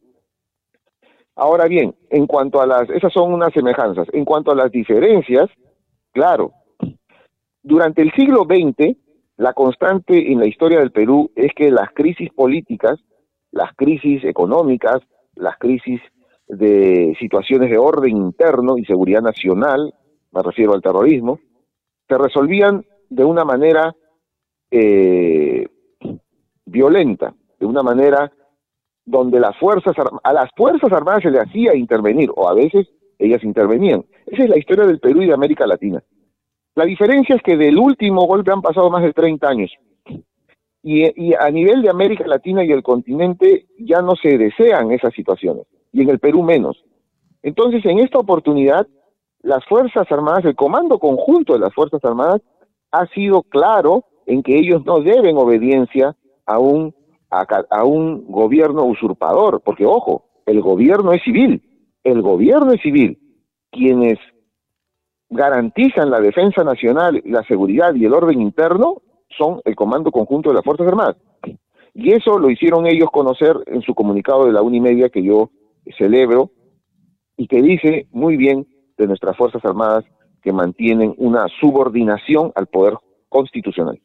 Ahora 1.35 1.65
bien, 1.65 1.95
en 2.11 2.27
cuanto 2.27 2.61
a 2.61 2.67
las, 2.67 2.87
esas 2.91 3.11
son 3.11 3.33
unas 3.33 3.51
semejanzas. 3.51 4.07
En 4.13 4.25
cuanto 4.25 4.51
a 4.51 4.55
las 4.55 4.69
diferencias, 4.71 5.49
claro, 6.11 6.51
durante 7.63 8.03
el 8.03 8.11
siglo 8.11 8.43
XX 8.43 8.95
la 9.39 9.53
constante 9.53 10.33
en 10.33 10.39
la 10.39 10.47
historia 10.47 10.79
del 10.79 10.91
Perú 10.91 11.31
es 11.33 11.53
que 11.55 11.71
las 11.71 11.91
crisis 11.93 12.29
políticas, 12.33 12.99
las 13.51 13.73
crisis 13.73 14.25
económicas, 14.25 14.97
las 15.35 15.57
crisis 15.57 16.01
de 16.49 17.15
situaciones 17.17 17.69
de 17.69 17.77
orden 17.77 18.17
interno 18.17 18.77
y 18.77 18.83
seguridad 18.83 19.21
nacional, 19.21 19.93
me 20.33 20.43
refiero 20.43 20.73
al 20.73 20.81
terrorismo, 20.81 21.39
se 22.09 22.17
resolvían 22.17 22.83
de 23.09 23.23
una 23.23 23.45
manera 23.45 23.95
eh, 24.71 25.69
violenta, 26.65 27.33
de 27.61 27.65
una 27.65 27.81
manera 27.81 28.29
donde 29.05 29.39
las 29.39 29.57
fuerzas 29.57 29.95
a 30.21 30.33
las 30.33 30.49
fuerzas 30.53 30.91
armadas 30.91 31.23
se 31.23 31.31
le 31.31 31.39
hacía 31.39 31.77
intervenir 31.77 32.29
o 32.35 32.49
a 32.49 32.53
veces 32.53 32.89
ellas 33.17 33.41
intervenían. 33.45 34.03
Esa 34.25 34.43
es 34.43 34.49
la 34.49 34.59
historia 34.59 34.85
del 34.85 34.99
Perú 34.99 35.21
y 35.21 35.27
de 35.27 35.33
América 35.33 35.65
Latina. 35.65 36.03
La 36.75 36.85
diferencia 36.85 37.35
es 37.35 37.41
que 37.41 37.57
del 37.57 37.77
último 37.77 38.25
golpe 38.25 38.51
han 38.51 38.61
pasado 38.61 38.89
más 38.89 39.03
de 39.03 39.13
30 39.13 39.47
años. 39.47 39.71
Y, 40.81 41.33
a 41.33 41.51
nivel 41.51 41.81
de 41.81 41.89
América 41.89 42.25
Latina 42.25 42.63
y 42.63 42.71
el 42.71 42.83
continente 42.83 43.65
ya 43.79 44.01
no 44.01 44.15
se 44.15 44.37
desean 44.37 44.91
esas 44.91 45.13
situaciones, 45.13 45.65
y 45.91 46.01
en 46.01 46.09
el 46.09 46.19
Perú 46.19 46.41
menos. 46.41 46.83
Entonces, 47.43 47.85
en 47.85 47.99
esta 47.99 48.17
oportunidad, 48.17 48.87
las 49.41 49.65
Fuerzas 49.65 50.09
Armadas, 50.09 50.45
el 50.45 50.55
Comando 50.55 50.97
Conjunto 50.97 51.53
de 51.53 51.59
las 51.59 51.73
Fuerzas 51.73 52.03
Armadas, 52.03 52.41
ha 52.91 53.05
sido 53.07 53.43
claro 53.43 54.05
en 54.25 54.41
que 54.41 54.57
ellos 54.57 54.85
no 54.85 55.01
deben 55.01 55.37
obediencia 55.37 56.15
a 56.45 56.59
un, 56.59 56.95
a 57.29 57.83
un 57.83 58.25
gobierno 58.27 58.85
usurpador, 58.85 59.61
porque 59.61 59.85
ojo, 59.85 60.25
el 60.45 60.61
gobierno 60.61 61.13
es 61.13 61.21
civil, 61.23 61.61
el 62.03 62.21
gobierno 62.21 62.71
es 62.71 62.81
civil. 62.81 63.19
Quienes 63.71 64.17
garantizan 65.29 66.09
la 66.09 66.19
defensa 66.19 66.63
nacional, 66.63 67.21
la 67.25 67.43
seguridad 67.43 67.93
y 67.95 68.05
el 68.05 68.13
orden 68.13 68.41
interno 68.41 69.01
son 69.37 69.61
el 69.65 69.75
Comando 69.75 70.11
Conjunto 70.11 70.49
de 70.49 70.55
las 70.55 70.63
Fuerzas 70.63 70.87
Armadas. 70.87 71.17
Y 71.93 72.13
eso 72.13 72.37
lo 72.39 72.49
hicieron 72.49 72.87
ellos 72.87 73.09
conocer 73.11 73.55
en 73.67 73.81
su 73.81 73.93
comunicado 73.93 74.45
de 74.45 74.53
la 74.53 74.61
Unimedia 74.61 75.09
que 75.09 75.23
yo 75.23 75.51
celebro 75.97 76.51
y 77.37 77.47
que 77.47 77.61
dice 77.61 78.07
muy 78.11 78.37
bien 78.37 78.67
de 78.97 79.07
nuestras 79.07 79.35
Fuerzas 79.37 79.63
Armadas 79.65 80.05
que 80.41 80.51
mantienen 80.51 81.13
una 81.17 81.47
subordinación 81.59 82.51
al 82.55 82.67
poder 82.67 82.95
constitucional. 83.27 83.99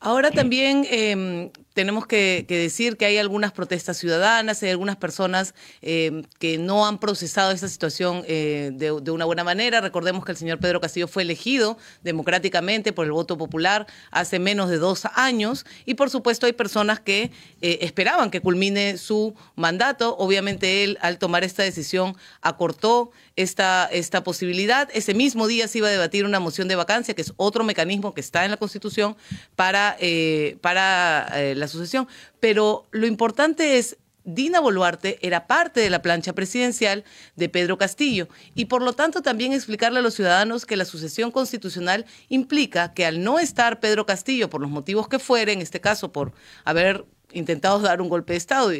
Ahora 0.00 0.30
también 0.30 0.84
em, 0.90 1.50
tenemos 1.76 2.06
que, 2.06 2.46
decir 2.48 2.96
que 2.96 3.04
hay 3.04 3.18
algunas 3.18 3.52
protestas 3.52 3.98
ciudadanas, 3.98 4.62
hay 4.62 4.70
algunas 4.70 4.96
personas 4.96 5.54
em, 5.82 6.24
que 6.38 6.56
no 6.56 6.86
han 6.86 6.98
procesado 6.98 7.50
esta 7.50 7.68
situación 7.68 8.24
eh, 8.26 8.70
de, 8.72 9.10
una 9.10 9.26
buena 9.26 9.44
manera. 9.44 9.82
Recordemos 9.82 10.24
que 10.24 10.32
el 10.32 10.38
señor 10.38 10.58
Pedro 10.58 10.80
Castillo 10.80 11.06
fue 11.06 11.24
elegido 11.24 11.76
democráticamente 12.02 12.94
por 12.94 13.04
el 13.04 13.12
voto 13.12 13.36
popular 13.36 13.86
hace 14.10 14.38
menos 14.38 14.70
de 14.70 14.78
dos 14.78 15.02
años 15.16 15.66
y 15.84 15.94
por 15.94 16.08
supuesto 16.08 16.46
hay 16.46 16.54
personas 16.54 16.98
que 16.98 17.30
eh, 17.60 17.78
esperaban 17.82 18.30
que 18.30 18.40
culmine 18.40 18.96
su 18.96 19.34
mandato. 19.54 20.16
Obviamente 20.16 20.82
él 20.82 20.96
al 21.02 21.18
tomar 21.18 21.44
esta 21.44 21.62
decisión 21.62 22.16
acortó 22.40 23.10
esta, 23.36 23.86
esta 23.92 24.24
posibilidad. 24.24 24.88
Ese 24.94 25.12
mismo 25.12 25.46
día 25.46 25.68
se 25.68 25.76
iba 25.76 25.88
a 25.88 25.90
debatir 25.90 26.24
una 26.24 26.40
moción 26.40 26.68
de 26.68 26.76
vacancia, 26.76 27.12
que 27.12 27.20
es 27.20 27.34
otro 27.36 27.64
mecanismo 27.64 28.14
que 28.14 28.22
está 28.22 28.46
en 28.46 28.50
la 28.50 28.56
Constitución 28.56 29.14
para, 29.56 29.94
eh, 30.00 30.56
para 30.62 31.28
eh, 31.34 31.54
la 31.66 31.72
sucesión. 31.72 32.08
Pero 32.40 32.86
lo 32.90 33.06
importante 33.06 33.78
es 33.78 33.96
Dina 34.26 34.58
Boluarte 34.58 35.18
era 35.22 35.46
parte 35.46 35.80
de 35.80 35.88
la 35.88 36.02
plancha 36.02 36.32
presidencial 36.32 37.04
de 37.36 37.48
Pedro 37.48 37.78
Castillo 37.78 38.28
y 38.56 38.64
por 38.64 38.82
lo 38.82 38.92
tanto 38.92 39.22
también 39.22 39.52
explicarle 39.52 40.00
a 40.00 40.02
los 40.02 40.14
ciudadanos 40.14 40.66
que 40.66 40.76
la 40.76 40.84
sucesión 40.84 41.30
constitucional 41.30 42.06
implica 42.28 42.92
que 42.92 43.06
al 43.06 43.22
no 43.22 43.38
estar 43.38 43.78
Pedro 43.78 44.04
Castillo 44.04 44.50
por 44.50 44.60
los 44.60 44.70
motivos 44.70 45.06
que 45.06 45.20
fuere, 45.20 45.52
en 45.52 45.62
este 45.62 45.80
caso 45.80 46.10
por 46.10 46.32
haber 46.64 47.04
intentado 47.32 47.78
dar 47.78 48.02
un 48.02 48.08
golpe 48.08 48.32
de 48.32 48.38
Estado, 48.38 48.72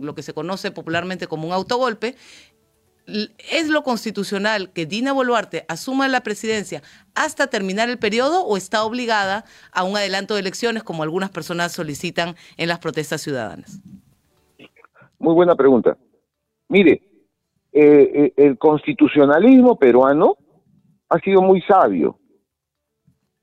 lo 0.00 0.14
que 0.14 0.22
se 0.22 0.32
conoce 0.32 0.70
popularmente 0.70 1.26
como 1.26 1.48
un 1.48 1.52
autogolpe, 1.52 2.14
¿Es 3.06 3.68
lo 3.68 3.82
constitucional 3.82 4.70
que 4.72 4.86
Dina 4.86 5.12
Boluarte 5.12 5.64
asuma 5.68 6.08
la 6.08 6.22
presidencia 6.22 6.82
hasta 7.14 7.48
terminar 7.48 7.90
el 7.90 7.98
periodo 7.98 8.46
o 8.46 8.56
está 8.56 8.82
obligada 8.84 9.44
a 9.72 9.84
un 9.84 9.96
adelanto 9.96 10.34
de 10.34 10.40
elecciones 10.40 10.82
como 10.82 11.02
algunas 11.02 11.30
personas 11.30 11.72
solicitan 11.72 12.34
en 12.56 12.68
las 12.68 12.78
protestas 12.78 13.20
ciudadanas? 13.20 13.82
Muy 15.18 15.34
buena 15.34 15.54
pregunta. 15.54 15.98
Mire, 16.68 17.02
eh, 17.72 18.10
eh, 18.14 18.32
el 18.36 18.56
constitucionalismo 18.56 19.78
peruano 19.78 20.36
ha 21.10 21.18
sido 21.18 21.42
muy 21.42 21.60
sabio. 21.62 22.18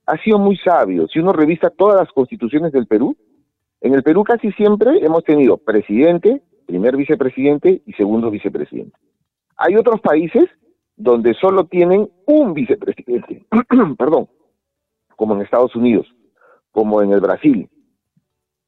Ha 0.07 0.17
sido 0.17 0.39
muy 0.39 0.57
sabio. 0.57 1.07
Si 1.07 1.19
uno 1.19 1.33
revisa 1.33 1.69
todas 1.69 1.99
las 1.99 2.11
constituciones 2.11 2.71
del 2.71 2.87
Perú, 2.87 3.15
en 3.79 3.93
el 3.93 4.01
Perú 4.01 4.23
casi 4.23 4.51
siempre 4.53 5.05
hemos 5.05 5.23
tenido 5.23 5.57
presidente, 5.57 6.41
primer 6.65 6.97
vicepresidente 6.97 7.83
y 7.85 7.93
segundo 7.93 8.31
vicepresidente. 8.31 8.97
Hay 9.63 9.75
otros 9.75 10.01
países 10.01 10.45
donde 10.95 11.35
solo 11.35 11.65
tienen 11.65 12.09
un 12.25 12.53
vicepresidente, 12.55 13.45
perdón, 13.97 14.27
como 15.15 15.35
en 15.35 15.41
Estados 15.41 15.75
Unidos, 15.75 16.07
como 16.71 16.99
en 17.03 17.11
el 17.11 17.21
Brasil. 17.21 17.69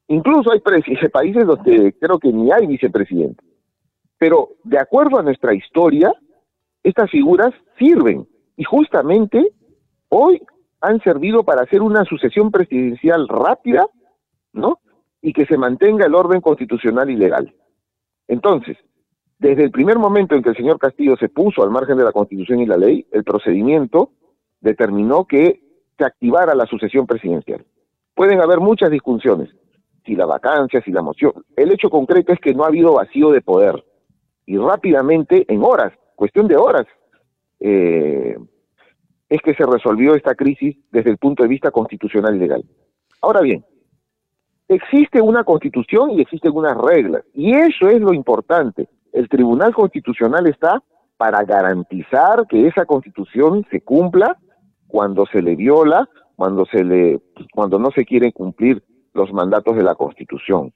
Incluso 0.07 0.51
hay 0.51 0.59
países 0.59 1.47
donde 1.47 1.95
creo 1.99 2.19
que 2.19 2.31
ni 2.31 2.51
hay 2.51 2.67
vicepresidente. 2.67 3.43
Pero 4.19 4.49
de 4.63 4.77
acuerdo 4.77 5.17
a 5.17 5.23
nuestra 5.23 5.55
historia, 5.55 6.13
estas 6.83 7.09
figuras 7.09 7.53
sirven 7.79 8.27
y 8.55 8.63
justamente 8.63 9.49
hoy 10.09 10.43
han 10.79 11.01
servido 11.01 11.43
para 11.43 11.63
hacer 11.63 11.81
una 11.81 12.05
sucesión 12.05 12.51
presidencial 12.51 13.27
rápida, 13.27 13.87
¿no? 14.51 14.79
Y 15.23 15.33
que 15.33 15.47
se 15.47 15.57
mantenga 15.57 16.05
el 16.05 16.13
orden 16.13 16.39
constitucional 16.39 17.09
y 17.09 17.15
legal. 17.15 17.51
Entonces, 18.27 18.77
desde 19.43 19.65
el 19.65 19.71
primer 19.71 19.99
momento 19.99 20.35
en 20.35 20.41
que 20.41 20.51
el 20.51 20.55
señor 20.55 20.79
Castillo 20.79 21.17
se 21.17 21.27
puso 21.27 21.63
al 21.63 21.69
margen 21.69 21.97
de 21.97 22.05
la 22.05 22.13
Constitución 22.13 22.61
y 22.61 22.65
la 22.65 22.77
ley, 22.77 23.05
el 23.11 23.25
procedimiento 23.25 24.11
determinó 24.61 25.25
que 25.25 25.61
se 25.97 26.05
activara 26.05 26.55
la 26.55 26.65
sucesión 26.65 27.05
presidencial. 27.05 27.65
Pueden 28.15 28.39
haber 28.39 28.61
muchas 28.61 28.89
discusiones, 28.89 29.49
si 30.05 30.15
la 30.15 30.25
vacancia, 30.25 30.81
si 30.81 30.91
la 30.91 31.01
moción. 31.01 31.33
El 31.57 31.73
hecho 31.73 31.89
concreto 31.89 32.31
es 32.31 32.39
que 32.39 32.53
no 32.53 32.63
ha 32.63 32.67
habido 32.67 32.93
vacío 32.93 33.31
de 33.31 33.41
poder. 33.41 33.83
Y 34.45 34.57
rápidamente, 34.57 35.45
en 35.49 35.61
horas, 35.61 35.91
cuestión 36.15 36.47
de 36.47 36.55
horas, 36.55 36.85
eh, 37.59 38.37
es 39.27 39.41
que 39.41 39.55
se 39.55 39.65
resolvió 39.65 40.15
esta 40.15 40.35
crisis 40.35 40.77
desde 40.89 41.09
el 41.09 41.17
punto 41.17 41.43
de 41.43 41.49
vista 41.49 41.69
constitucional 41.69 42.33
y 42.37 42.39
legal. 42.39 42.63
Ahora 43.19 43.41
bien, 43.41 43.65
existe 44.69 45.19
una 45.19 45.43
constitución 45.43 46.11
y 46.11 46.21
existen 46.21 46.53
unas 46.55 46.77
reglas, 46.77 47.25
y 47.33 47.53
eso 47.53 47.89
es 47.89 47.99
lo 47.99 48.13
importante 48.13 48.87
el 49.13 49.29
Tribunal 49.29 49.73
Constitucional 49.73 50.47
está 50.47 50.83
para 51.17 51.43
garantizar 51.43 52.45
que 52.49 52.67
esa 52.67 52.85
constitución 52.85 53.65
se 53.71 53.81
cumpla 53.81 54.37
cuando 54.87 55.25
se 55.27 55.41
le 55.41 55.55
viola, 55.55 56.09
cuando 56.35 56.65
se 56.65 56.83
le 56.83 57.21
cuando 57.53 57.79
no 57.79 57.91
se 57.91 58.05
quieren 58.05 58.31
cumplir 58.31 58.83
los 59.13 59.31
mandatos 59.31 59.75
de 59.75 59.83
la 59.83 59.95
Constitución. 59.95 60.73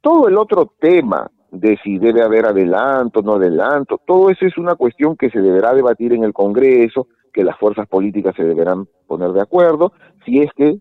Todo 0.00 0.28
el 0.28 0.36
otro 0.36 0.74
tema 0.80 1.30
de 1.50 1.78
si 1.82 1.98
debe 1.98 2.22
haber 2.22 2.46
adelanto, 2.46 3.22
no 3.22 3.34
adelanto, 3.34 4.00
todo 4.04 4.30
eso 4.30 4.44
es 4.44 4.58
una 4.58 4.74
cuestión 4.74 5.16
que 5.16 5.30
se 5.30 5.40
deberá 5.40 5.72
debatir 5.72 6.12
en 6.12 6.24
el 6.24 6.32
Congreso, 6.32 7.06
que 7.32 7.44
las 7.44 7.56
fuerzas 7.56 7.88
políticas 7.88 8.34
se 8.36 8.44
deberán 8.44 8.86
poner 9.06 9.30
de 9.30 9.40
acuerdo, 9.40 9.92
si 10.24 10.40
es 10.40 10.50
que 10.54 10.78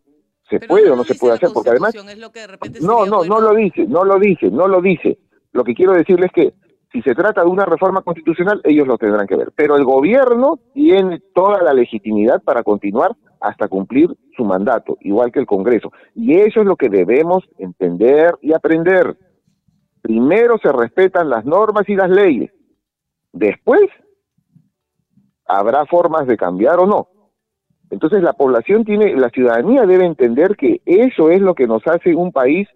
se 0.50 0.60
puede 0.60 0.90
o 0.90 0.96
no 0.96 1.04
se 1.04 1.16
puede 1.16 1.36
hacer, 1.36 1.50
porque 1.54 1.70
además... 1.70 1.94
no, 2.82 3.06
no, 3.06 3.24
no 3.24 3.42
lo 3.42 3.54
dice, 3.54 3.86
no 3.86 4.04
lo 4.04 4.20
dice, 4.20 4.50
no 4.50 4.68
lo 4.68 4.82
dice. 4.82 5.18
Lo 5.52 5.64
que 5.64 5.74
quiero 5.74 5.94
decirles 5.94 6.32
es 6.34 6.34
que 6.34 6.54
si 6.92 7.02
se 7.02 7.16
trata 7.16 7.44
de 7.44 7.50
una 7.50 7.66
reforma 7.66 8.02
constitucional, 8.02 8.62
ellos 8.64 8.88
lo 8.88 8.98
tendrán 8.98 9.28
que 9.28 9.36
ver. 9.36 9.52
Pero 9.56 9.76
el 9.76 9.84
gobierno 9.84 10.60
tiene 10.74 11.22
toda 11.34 11.62
la 11.62 11.74
legitimidad 11.74 12.42
para 12.44 12.64
continuar 12.64 13.16
hasta 13.42 13.68
cumplir 13.68 14.16
su 14.36 14.46
mandato, 14.46 14.98
igual 15.02 15.32
que 15.32 15.40
el 15.40 15.46
Congreso. 15.46 15.92
Y 16.16 16.36
eso 16.36 16.62
es 16.62 16.66
lo 16.66 16.76
que 16.76 16.90
debemos 16.90 17.44
entender 17.58 18.36
y 18.42 18.54
aprender. 18.54 19.18
Primero 20.02 20.58
se 20.60 20.72
respetan 20.72 21.30
las 21.30 21.46
normas 21.46 21.88
y 21.90 21.96
las 21.96 22.10
leyes. 22.10 22.52
Después 23.34 23.90
habrá 25.46 25.86
formas 25.86 26.26
de 26.28 26.38
cambiar 26.38 26.80
o 26.80 26.86
no. 26.86 27.10
Entonces 27.90 28.22
la 28.22 28.34
población 28.34 28.84
tiene, 28.84 29.16
la 29.16 29.30
ciudadanía 29.30 29.86
debe 29.86 30.06
entender 30.06 30.56
que 30.56 30.82
eso 30.86 31.30
es 31.30 31.42
lo 31.42 31.56
que 31.56 31.68
nos 31.68 31.86
hace 31.88 32.16
un 32.16 32.32
país 32.32 32.68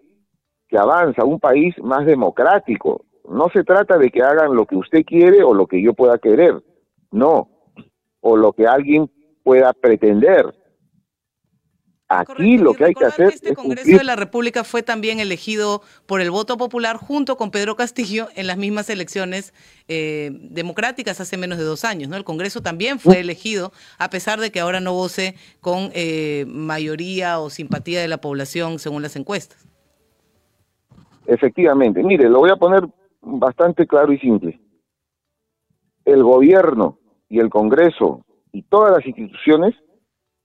que 0.72 0.78
avanza, 0.78 1.22
un 1.22 1.38
país 1.38 1.74
más 1.82 2.06
democrático. 2.06 3.04
No 3.28 3.50
se 3.52 3.62
trata 3.62 3.98
de 3.98 4.08
que 4.08 4.22
hagan 4.22 4.54
lo 4.54 4.64
que 4.64 4.76
usted 4.76 5.04
quiere 5.04 5.42
o 5.42 5.52
lo 5.52 5.66
que 5.66 5.82
yo 5.82 5.92
pueda 5.92 6.16
querer, 6.16 6.64
no, 7.10 7.50
o 8.22 8.38
lo 8.38 8.54
que 8.54 8.66
alguien 8.66 9.10
pueda 9.44 9.74
pretender. 9.74 10.54
Aquí 12.08 12.56
lo 12.56 12.72
que 12.72 12.86
hay 12.86 12.94
que 12.94 13.04
hacer 13.04 13.28
que 13.28 13.34
este 13.34 13.54
Congreso 13.54 13.98
de 13.98 14.04
la 14.04 14.16
República 14.16 14.64
fue 14.64 14.82
también 14.82 15.20
elegido 15.20 15.82
por 16.06 16.22
el 16.22 16.30
voto 16.30 16.56
popular 16.56 16.96
junto 16.96 17.36
con 17.36 17.50
Pedro 17.50 17.76
Castillo 17.76 18.28
en 18.34 18.46
las 18.46 18.56
mismas 18.56 18.88
elecciones 18.88 19.52
eh, 19.88 20.30
democráticas 20.32 21.20
hace 21.20 21.36
menos 21.36 21.58
de 21.58 21.64
dos 21.64 21.84
años. 21.84 22.08
¿no? 22.08 22.16
El 22.16 22.24
Congreso 22.24 22.62
también 22.62 22.98
fue 22.98 23.20
elegido, 23.20 23.72
a 23.98 24.08
pesar 24.08 24.40
de 24.40 24.50
que 24.50 24.60
ahora 24.60 24.80
no 24.80 24.94
voce 24.94 25.36
con 25.60 25.90
eh, 25.94 26.46
mayoría 26.48 27.40
o 27.40 27.50
simpatía 27.50 28.00
de 28.00 28.08
la 28.08 28.22
población 28.22 28.78
según 28.78 29.02
las 29.02 29.16
encuestas. 29.16 29.71
Efectivamente, 31.26 32.02
mire, 32.02 32.28
lo 32.28 32.40
voy 32.40 32.50
a 32.50 32.56
poner 32.56 32.86
bastante 33.20 33.86
claro 33.86 34.12
y 34.12 34.18
simple. 34.18 34.60
El 36.04 36.22
gobierno 36.22 36.98
y 37.28 37.38
el 37.38 37.48
Congreso 37.48 38.24
y 38.52 38.62
todas 38.62 38.92
las 38.92 39.06
instituciones 39.06 39.74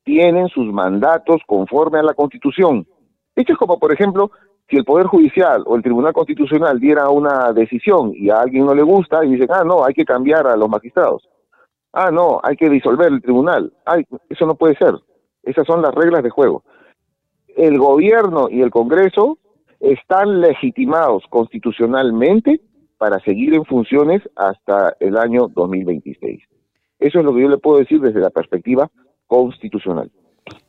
tienen 0.03 0.47
sus 0.49 0.71
mandatos 0.71 1.41
conforme 1.45 1.99
a 1.99 2.03
la 2.03 2.13
Constitución. 2.13 2.87
Esto 3.35 3.53
es 3.53 3.59
como, 3.59 3.77
por 3.79 3.91
ejemplo, 3.91 4.31
si 4.69 4.77
el 4.77 4.85
Poder 4.85 5.07
Judicial 5.07 5.63
o 5.65 5.75
el 5.75 5.83
Tribunal 5.83 6.13
Constitucional 6.13 6.79
diera 6.79 7.09
una 7.09 7.51
decisión 7.53 8.13
y 8.15 8.29
a 8.29 8.39
alguien 8.39 8.65
no 8.65 8.73
le 8.73 8.83
gusta 8.83 9.23
y 9.25 9.31
dicen, 9.31 9.47
ah, 9.51 9.63
no, 9.65 9.83
hay 9.83 9.93
que 9.93 10.05
cambiar 10.05 10.47
a 10.47 10.57
los 10.57 10.69
magistrados. 10.69 11.27
Ah, 11.93 12.11
no, 12.11 12.39
hay 12.43 12.55
que 12.55 12.69
disolver 12.69 13.11
el 13.11 13.21
tribunal. 13.21 13.73
Ay, 13.85 14.05
eso 14.29 14.45
no 14.45 14.55
puede 14.55 14.75
ser. 14.75 14.93
Esas 15.43 15.65
son 15.65 15.81
las 15.81 15.95
reglas 15.95 16.21
de 16.21 16.29
juego. 16.29 16.63
El 17.55 17.79
gobierno 17.79 18.49
y 18.49 18.61
el 18.61 18.69
Congreso 18.69 19.39
están 19.79 20.41
legitimados 20.41 21.23
constitucionalmente 21.29 22.61
para 22.97 23.19
seguir 23.19 23.53
en 23.53 23.65
funciones 23.65 24.21
hasta 24.35 24.95
el 24.99 25.17
año 25.17 25.47
2026. 25.49 26.41
Eso 26.99 27.19
es 27.19 27.25
lo 27.25 27.33
que 27.33 27.41
yo 27.41 27.49
le 27.49 27.57
puedo 27.57 27.79
decir 27.79 28.01
desde 28.01 28.19
la 28.19 28.31
perspectiva 28.31 28.89
constitucional. 29.27 30.11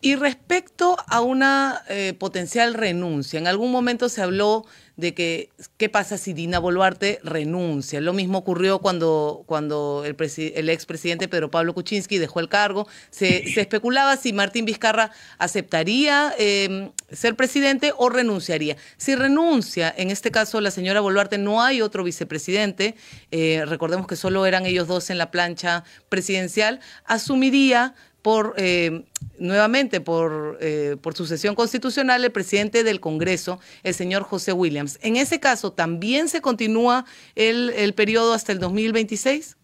Y 0.01 0.15
respecto 0.15 0.97
a 1.09 1.21
una 1.21 1.83
eh, 1.89 2.15
potencial 2.19 2.75
renuncia, 2.75 3.39
en 3.39 3.47
algún 3.47 3.71
momento 3.71 4.09
se 4.09 4.23
habló 4.23 4.65
de 4.99 5.15
que 5.15 5.51
qué 5.77 5.89
pasa 5.89 6.19
si 6.19 6.33
Dina 6.33 6.59
Boluarte 6.59 7.21
renuncia. 7.23 8.01
Lo 8.01 8.13
mismo 8.13 8.39
ocurrió 8.39 8.81
cuando, 8.81 9.45
cuando 9.47 10.03
el, 10.05 10.17
el 10.55 10.69
expresidente 10.69 11.29
Pedro 11.29 11.53
Pablo 11.53 11.73
Kuczynski 11.73 12.19
dejó 12.19 12.41
el 12.41 12.49
cargo. 12.49 12.89
Se, 13.11 13.61
especulaba 13.61 14.17
si 14.17 14.33
Martín 14.33 14.65
Vizcarra 14.65 15.13
aceptaría 15.39 16.35
em, 16.37 16.91
ser 17.13 17.37
presidente 17.37 17.93
o 17.97 18.09
renunciaría. 18.09 18.77
Si 18.97 19.15
renuncia, 19.15 19.95
en 19.97 20.11
este 20.11 20.33
caso 20.33 20.61
la 20.61 20.73
señora 20.73 21.01
Boluarte, 21.01 21.39
no 21.39 21.63
hay 21.63 21.81
otro 21.81 22.03
vicepresidente, 22.03 22.97
eh, 23.31 23.65
recordemos 23.67 24.09
que 24.09 24.17
solo 24.17 24.47
eran 24.47 24.67
ellos 24.67 24.89
dos 24.89 25.11
en 25.11 25.19
la 25.19 25.31
plancha 25.31 25.85
presidencial, 26.09 26.81
asumiría 27.05 27.95
por 28.23 28.55
eh, 28.57 29.05
nuevamente 29.39 30.01
por, 30.01 30.59
eh, 30.61 30.97
por 31.01 31.15
sucesión 31.15 31.55
constitucional 31.55 32.25
el 32.25 32.33
presidente 32.33 32.85
del 32.85 33.01
Congreso, 33.01 33.59
el 33.83 33.95
señor 33.95 34.23
José 34.23 34.53
Williams. 34.53 34.99
En 35.03 35.17
ese 35.17 35.41
caso, 35.41 35.73
¿también 35.73 36.29
se 36.29 36.41
continúa 36.41 37.05
el, 37.35 37.71
el 37.71 37.95
periodo 37.95 38.33
hasta 38.33 38.53
el 38.53 38.59
2026? 38.59 39.57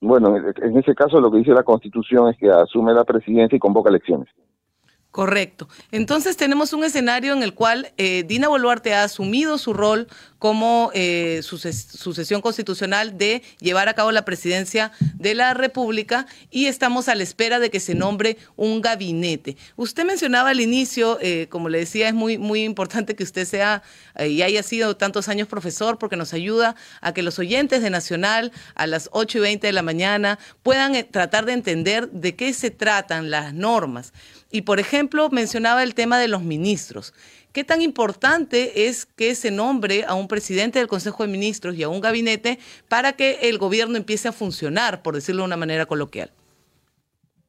Bueno, 0.00 0.36
en 0.36 0.78
ese 0.78 0.94
caso 0.94 1.20
lo 1.20 1.30
que 1.30 1.38
dice 1.38 1.52
la 1.52 1.62
Constitución 1.62 2.28
es 2.28 2.36
que 2.36 2.48
asume 2.50 2.92
la 2.92 3.04
presidencia 3.04 3.56
y 3.56 3.58
convoca 3.58 3.90
elecciones. 3.90 4.28
Correcto. 5.16 5.66
Entonces 5.92 6.36
tenemos 6.36 6.74
un 6.74 6.84
escenario 6.84 7.32
en 7.32 7.42
el 7.42 7.54
cual 7.54 7.90
eh, 7.96 8.22
Dina 8.28 8.48
Boluarte 8.48 8.92
ha 8.92 9.02
asumido 9.02 9.56
su 9.56 9.72
rol 9.72 10.08
como 10.38 10.90
eh, 10.92 11.40
sucesión 11.42 12.42
constitucional 12.42 13.16
de 13.16 13.42
llevar 13.58 13.88
a 13.88 13.94
cabo 13.94 14.12
la 14.12 14.26
presidencia 14.26 14.92
de 15.14 15.34
la 15.34 15.54
República 15.54 16.26
y 16.50 16.66
estamos 16.66 17.08
a 17.08 17.14
la 17.14 17.22
espera 17.22 17.58
de 17.58 17.70
que 17.70 17.80
se 17.80 17.94
nombre 17.94 18.36
un 18.56 18.82
gabinete. 18.82 19.56
Usted 19.76 20.04
mencionaba 20.04 20.50
al 20.50 20.60
inicio, 20.60 21.18
eh, 21.22 21.46
como 21.48 21.70
le 21.70 21.78
decía, 21.78 22.08
es 22.08 22.14
muy, 22.14 22.36
muy 22.36 22.62
importante 22.62 23.16
que 23.16 23.24
usted 23.24 23.46
sea 23.46 23.82
y 24.20 24.42
haya 24.42 24.62
sido 24.62 24.98
tantos 24.98 25.30
años 25.30 25.48
profesor 25.48 25.98
porque 25.98 26.16
nos 26.16 26.34
ayuda 26.34 26.76
a 27.00 27.14
que 27.14 27.22
los 27.22 27.38
oyentes 27.38 27.82
de 27.82 27.88
Nacional 27.88 28.52
a 28.74 28.86
las 28.86 29.08
8 29.12 29.38
y 29.38 29.40
20 29.40 29.66
de 29.66 29.72
la 29.72 29.82
mañana 29.82 30.38
puedan 30.62 30.92
tratar 31.10 31.46
de 31.46 31.54
entender 31.54 32.10
de 32.10 32.36
qué 32.36 32.52
se 32.52 32.70
tratan 32.70 33.30
las 33.30 33.54
normas. 33.54 34.12
Y, 34.56 34.62
por 34.62 34.80
ejemplo, 34.80 35.28
mencionaba 35.28 35.82
el 35.82 35.94
tema 35.94 36.18
de 36.18 36.28
los 36.28 36.42
ministros. 36.42 37.12
¿Qué 37.52 37.62
tan 37.62 37.82
importante 37.82 38.88
es 38.88 39.04
que 39.04 39.34
se 39.34 39.50
nombre 39.50 40.06
a 40.08 40.14
un 40.14 40.28
presidente 40.28 40.78
del 40.78 40.88
Consejo 40.88 41.24
de 41.24 41.30
Ministros 41.30 41.76
y 41.76 41.82
a 41.82 41.90
un 41.90 42.00
gabinete 42.00 42.58
para 42.88 43.12
que 43.12 43.50
el 43.50 43.58
gobierno 43.58 43.98
empiece 43.98 44.28
a 44.28 44.32
funcionar, 44.32 45.02
por 45.02 45.14
decirlo 45.14 45.42
de 45.42 45.48
una 45.48 45.58
manera 45.58 45.84
coloquial? 45.84 46.30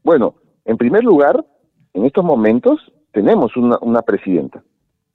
Bueno, 0.04 0.36
en 0.66 0.76
primer 0.76 1.06
lugar, 1.06 1.46
en 1.94 2.04
estos 2.04 2.26
momentos 2.26 2.92
tenemos 3.14 3.56
una, 3.56 4.02
presidenta, 4.02 4.62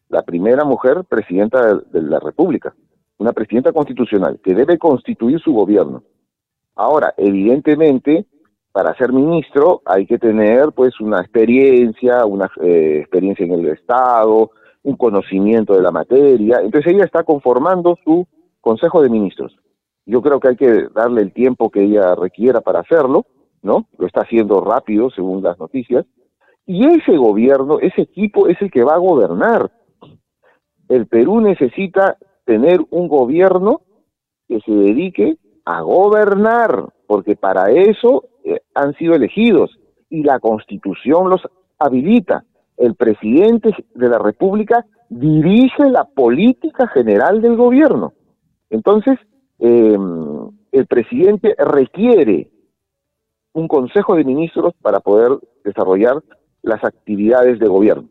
la 0.09 0.23
primera 0.23 0.65
mujer 0.65 1.05
presidenta 1.05 1.75
de 1.75 2.01
la 2.01 2.21
República, 2.21 2.75
una 3.19 3.35
presidenta 3.35 3.71
constitucional 3.75 4.41
que 4.43 4.55
debe 4.55 4.79
constituir 4.79 5.41
su 5.41 5.53
gobierno. 5.53 6.05
Ahora, 6.75 7.13
evidentemente, 7.19 8.25
para 8.73 8.97
ser 8.97 9.13
ministro 9.13 9.83
hay 9.85 10.07
que 10.07 10.19
tener 10.19 10.73
pues 10.73 10.99
una 11.01 11.21
experiencia, 11.21 12.25
una 12.25 12.51
eh, 12.63 12.99
experiencia 13.01 13.45
en 13.45 13.53
el 13.53 13.69
Estado, 13.69 14.51
un 14.83 14.97
conocimiento 14.97 15.75
de 15.75 15.83
la 15.83 15.93
materia. 15.93 16.61
Entonces 16.63 16.93
ella 16.93 17.05
está 17.05 17.23
conformando 17.23 17.97
su 18.03 18.27
Consejo 18.61 19.03
de 19.03 19.11
Ministros. 19.11 19.57
Yo 20.07 20.23
creo 20.23 20.41
que 20.41 20.49
hay 20.49 20.57
que 20.57 20.89
darle 20.95 21.23
el 21.23 21.33
tiempo 21.33 21.71
que 21.71 21.85
ella 21.85 22.15
requiera 22.15 22.61
para 22.61 22.81
hacerlo, 22.81 23.27
¿no? 23.63 23.87
Lo 23.99 24.07
está 24.07 24.23
haciendo 24.23 24.61
rápido, 24.61 25.11
según 25.11 25.43
las 25.43 25.59
noticias. 25.59 26.05
Y 26.67 26.87
ese 26.87 27.17
gobierno, 27.17 27.79
ese 27.81 28.03
equipo 28.03 28.49
es 28.49 28.61
el 28.61 28.71
que 28.71 28.83
va 28.83 28.95
a 28.95 28.99
gobernar. 28.99 29.71
El 30.89 31.07
Perú 31.07 31.41
necesita 31.41 32.17
tener 32.45 32.81
un 32.91 33.09
gobierno 33.09 33.83
que 34.49 34.61
se 34.61 34.73
dedique 34.73 35.37
a 35.65 35.81
gobernar, 35.81 36.87
porque 37.07 37.37
para 37.37 37.71
eso 37.71 38.25
eh, 38.45 38.61
han 38.75 38.95
sido 38.95 39.15
elegidos 39.15 39.79
y 40.09 40.23
la 40.23 40.41
constitución 40.41 41.31
los 41.31 41.43
habilita. 41.79 42.45
El 42.77 42.95
presidente 42.95 43.75
de 43.95 44.09
la 44.09 44.19
República 44.19 44.85
dirige 45.09 45.89
la 45.91 46.05
política 46.05 46.89
general 46.89 47.43
del 47.43 47.57
gobierno. 47.57 48.13
Entonces, 48.71 49.19
em, 49.59 50.51
el 50.73 50.87
presidente 50.87 51.55
requiere 51.59 52.51
un 53.53 53.69
consejo 53.69 54.17
de 54.17 54.25
ministros 54.25 54.75
para 54.81 55.01
poder 55.01 55.39
desarrollar 55.65 56.23
las 56.63 56.83
actividades 56.85 57.59
de 57.59 57.69
gobierno. 57.69 58.09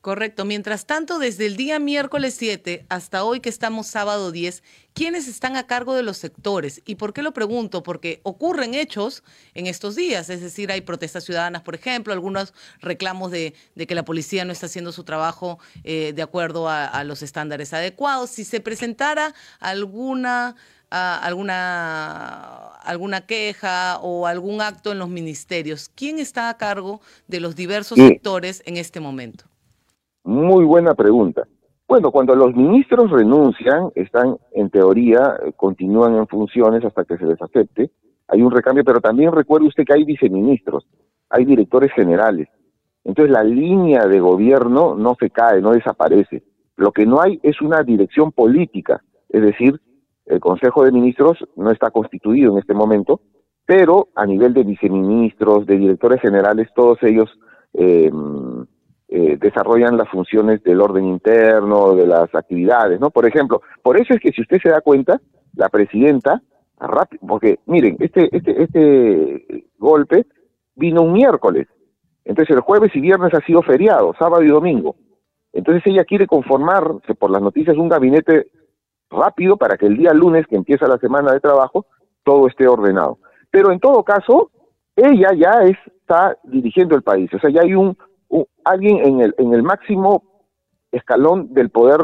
Correcto. 0.00 0.44
Mientras 0.44 0.86
tanto, 0.86 1.18
desde 1.18 1.46
el 1.46 1.56
día 1.56 1.80
miércoles 1.80 2.36
7 2.38 2.86
hasta 2.88 3.24
hoy 3.24 3.40
que 3.40 3.48
estamos 3.48 3.88
sábado 3.88 4.30
10, 4.30 4.62
¿quiénes 4.94 5.26
están 5.26 5.56
a 5.56 5.66
cargo 5.66 5.96
de 5.96 6.04
los 6.04 6.18
sectores? 6.18 6.82
¿Y 6.86 6.94
por 6.94 7.12
qué 7.12 7.20
lo 7.20 7.32
pregunto? 7.32 7.82
Porque 7.82 8.20
ocurren 8.22 8.74
hechos 8.74 9.24
en 9.54 9.66
estos 9.66 9.96
días, 9.96 10.30
es 10.30 10.40
decir, 10.40 10.70
hay 10.70 10.82
protestas 10.82 11.24
ciudadanas, 11.24 11.62
por 11.62 11.74
ejemplo, 11.74 12.12
algunos 12.12 12.54
reclamos 12.80 13.32
de, 13.32 13.54
que 13.76 13.94
la 13.96 14.04
policía 14.04 14.44
no 14.44 14.52
está 14.52 14.66
haciendo 14.66 14.92
su 14.92 15.02
trabajo 15.02 15.58
eh, 15.82 16.12
de 16.14 16.22
acuerdo 16.22 16.68
a, 16.68 17.02
los 17.02 17.22
estándares 17.22 17.72
adecuados. 17.72 18.30
Si 18.30 18.44
se 18.44 18.60
presentara 18.60 19.34
alguna... 19.58 20.54
alguna, 20.90 22.68
alguna 22.82 23.26
queja 23.26 23.98
o 24.00 24.26
algún 24.26 24.62
acto 24.62 24.92
en 24.92 24.98
los 24.98 25.08
ministerios. 25.08 25.90
¿Quién 25.94 26.18
está 26.18 26.48
a 26.48 26.56
cargo 26.56 27.02
de 27.26 27.40
los 27.40 27.56
diversos 27.56 27.98
sectores 27.98 28.62
en 28.64 28.78
este 28.78 29.00
momento? 29.00 29.44
Muy 30.28 30.66
buena 30.66 30.94
pregunta. 30.94 31.48
Bueno, 31.88 32.10
cuando 32.10 32.34
los 32.34 32.54
ministros 32.54 33.10
renuncian, 33.10 33.88
están 33.94 34.36
en 34.52 34.68
teoría, 34.68 35.38
eh, 35.42 35.54
continúan 35.56 36.16
en 36.16 36.26
funciones 36.26 36.84
hasta 36.84 37.06
que 37.06 37.16
se 37.16 37.24
les 37.24 37.40
acepte. 37.40 37.90
Hay 38.26 38.42
un 38.42 38.50
recambio, 38.50 38.84
pero 38.84 39.00
también 39.00 39.32
recuerde 39.32 39.68
usted 39.68 39.84
que 39.86 39.94
hay 39.94 40.04
viceministros, 40.04 40.86
hay 41.30 41.46
directores 41.46 41.90
generales. 41.94 42.46
Entonces 43.04 43.32
la 43.32 43.42
línea 43.42 44.06
de 44.06 44.20
gobierno 44.20 44.94
no 44.94 45.16
se 45.18 45.30
cae, 45.30 45.62
no 45.62 45.70
desaparece. 45.70 46.42
Lo 46.76 46.92
que 46.92 47.06
no 47.06 47.22
hay 47.22 47.40
es 47.42 47.62
una 47.62 47.82
dirección 47.82 48.30
política, 48.30 49.02
es 49.30 49.40
decir, 49.40 49.80
el 50.26 50.40
Consejo 50.40 50.84
de 50.84 50.92
Ministros 50.92 51.38
no 51.56 51.70
está 51.70 51.90
constituido 51.90 52.52
en 52.52 52.58
este 52.58 52.74
momento, 52.74 53.22
pero 53.64 54.08
a 54.14 54.26
nivel 54.26 54.52
de 54.52 54.64
viceministros, 54.64 55.64
de 55.64 55.78
directores 55.78 56.20
generales, 56.20 56.68
todos 56.74 57.02
ellos 57.02 57.30
eh, 57.72 58.10
eh, 59.08 59.38
desarrollan 59.40 59.96
las 59.96 60.08
funciones 60.10 60.62
del 60.62 60.80
orden 60.80 61.06
interno, 61.06 61.94
de 61.94 62.06
las 62.06 62.34
actividades, 62.34 63.00
¿no? 63.00 63.10
Por 63.10 63.26
ejemplo, 63.26 63.62
por 63.82 63.98
eso 63.98 64.14
es 64.14 64.20
que 64.20 64.32
si 64.32 64.42
usted 64.42 64.58
se 64.62 64.68
da 64.68 64.82
cuenta, 64.82 65.18
la 65.54 65.70
presidenta, 65.70 66.42
rápido, 66.78 67.26
porque 67.26 67.58
miren, 67.66 67.96
este, 68.00 68.28
este, 68.36 68.62
este 68.62 69.64
golpe 69.78 70.26
vino 70.74 71.02
un 71.02 71.14
miércoles, 71.14 71.66
entonces 72.24 72.54
el 72.54 72.60
jueves 72.60 72.94
y 72.94 73.00
viernes 73.00 73.32
ha 73.32 73.40
sido 73.46 73.62
feriado, 73.62 74.14
sábado 74.18 74.42
y 74.42 74.48
domingo. 74.48 74.96
Entonces 75.54 75.82
ella 75.86 76.04
quiere 76.04 76.26
conformarse 76.26 77.14
por 77.14 77.30
las 77.30 77.40
noticias 77.40 77.76
un 77.78 77.88
gabinete 77.88 78.48
rápido 79.08 79.56
para 79.56 79.78
que 79.78 79.86
el 79.86 79.96
día 79.96 80.12
lunes 80.12 80.46
que 80.46 80.56
empieza 80.56 80.86
la 80.86 80.98
semana 80.98 81.32
de 81.32 81.40
trabajo 81.40 81.86
todo 82.24 82.46
esté 82.46 82.68
ordenado. 82.68 83.18
Pero 83.50 83.72
en 83.72 83.80
todo 83.80 84.04
caso, 84.04 84.50
ella 84.94 85.30
ya 85.34 85.62
está 85.62 86.36
dirigiendo 86.44 86.94
el 86.94 87.02
país, 87.02 87.32
o 87.32 87.38
sea, 87.38 87.48
ya 87.48 87.62
hay 87.62 87.74
un 87.74 87.96
alguien 88.64 88.98
en 88.98 89.20
el, 89.20 89.34
en 89.38 89.54
el 89.54 89.62
máximo 89.62 90.22
escalón 90.92 91.52
del 91.54 91.70
poder 91.70 92.00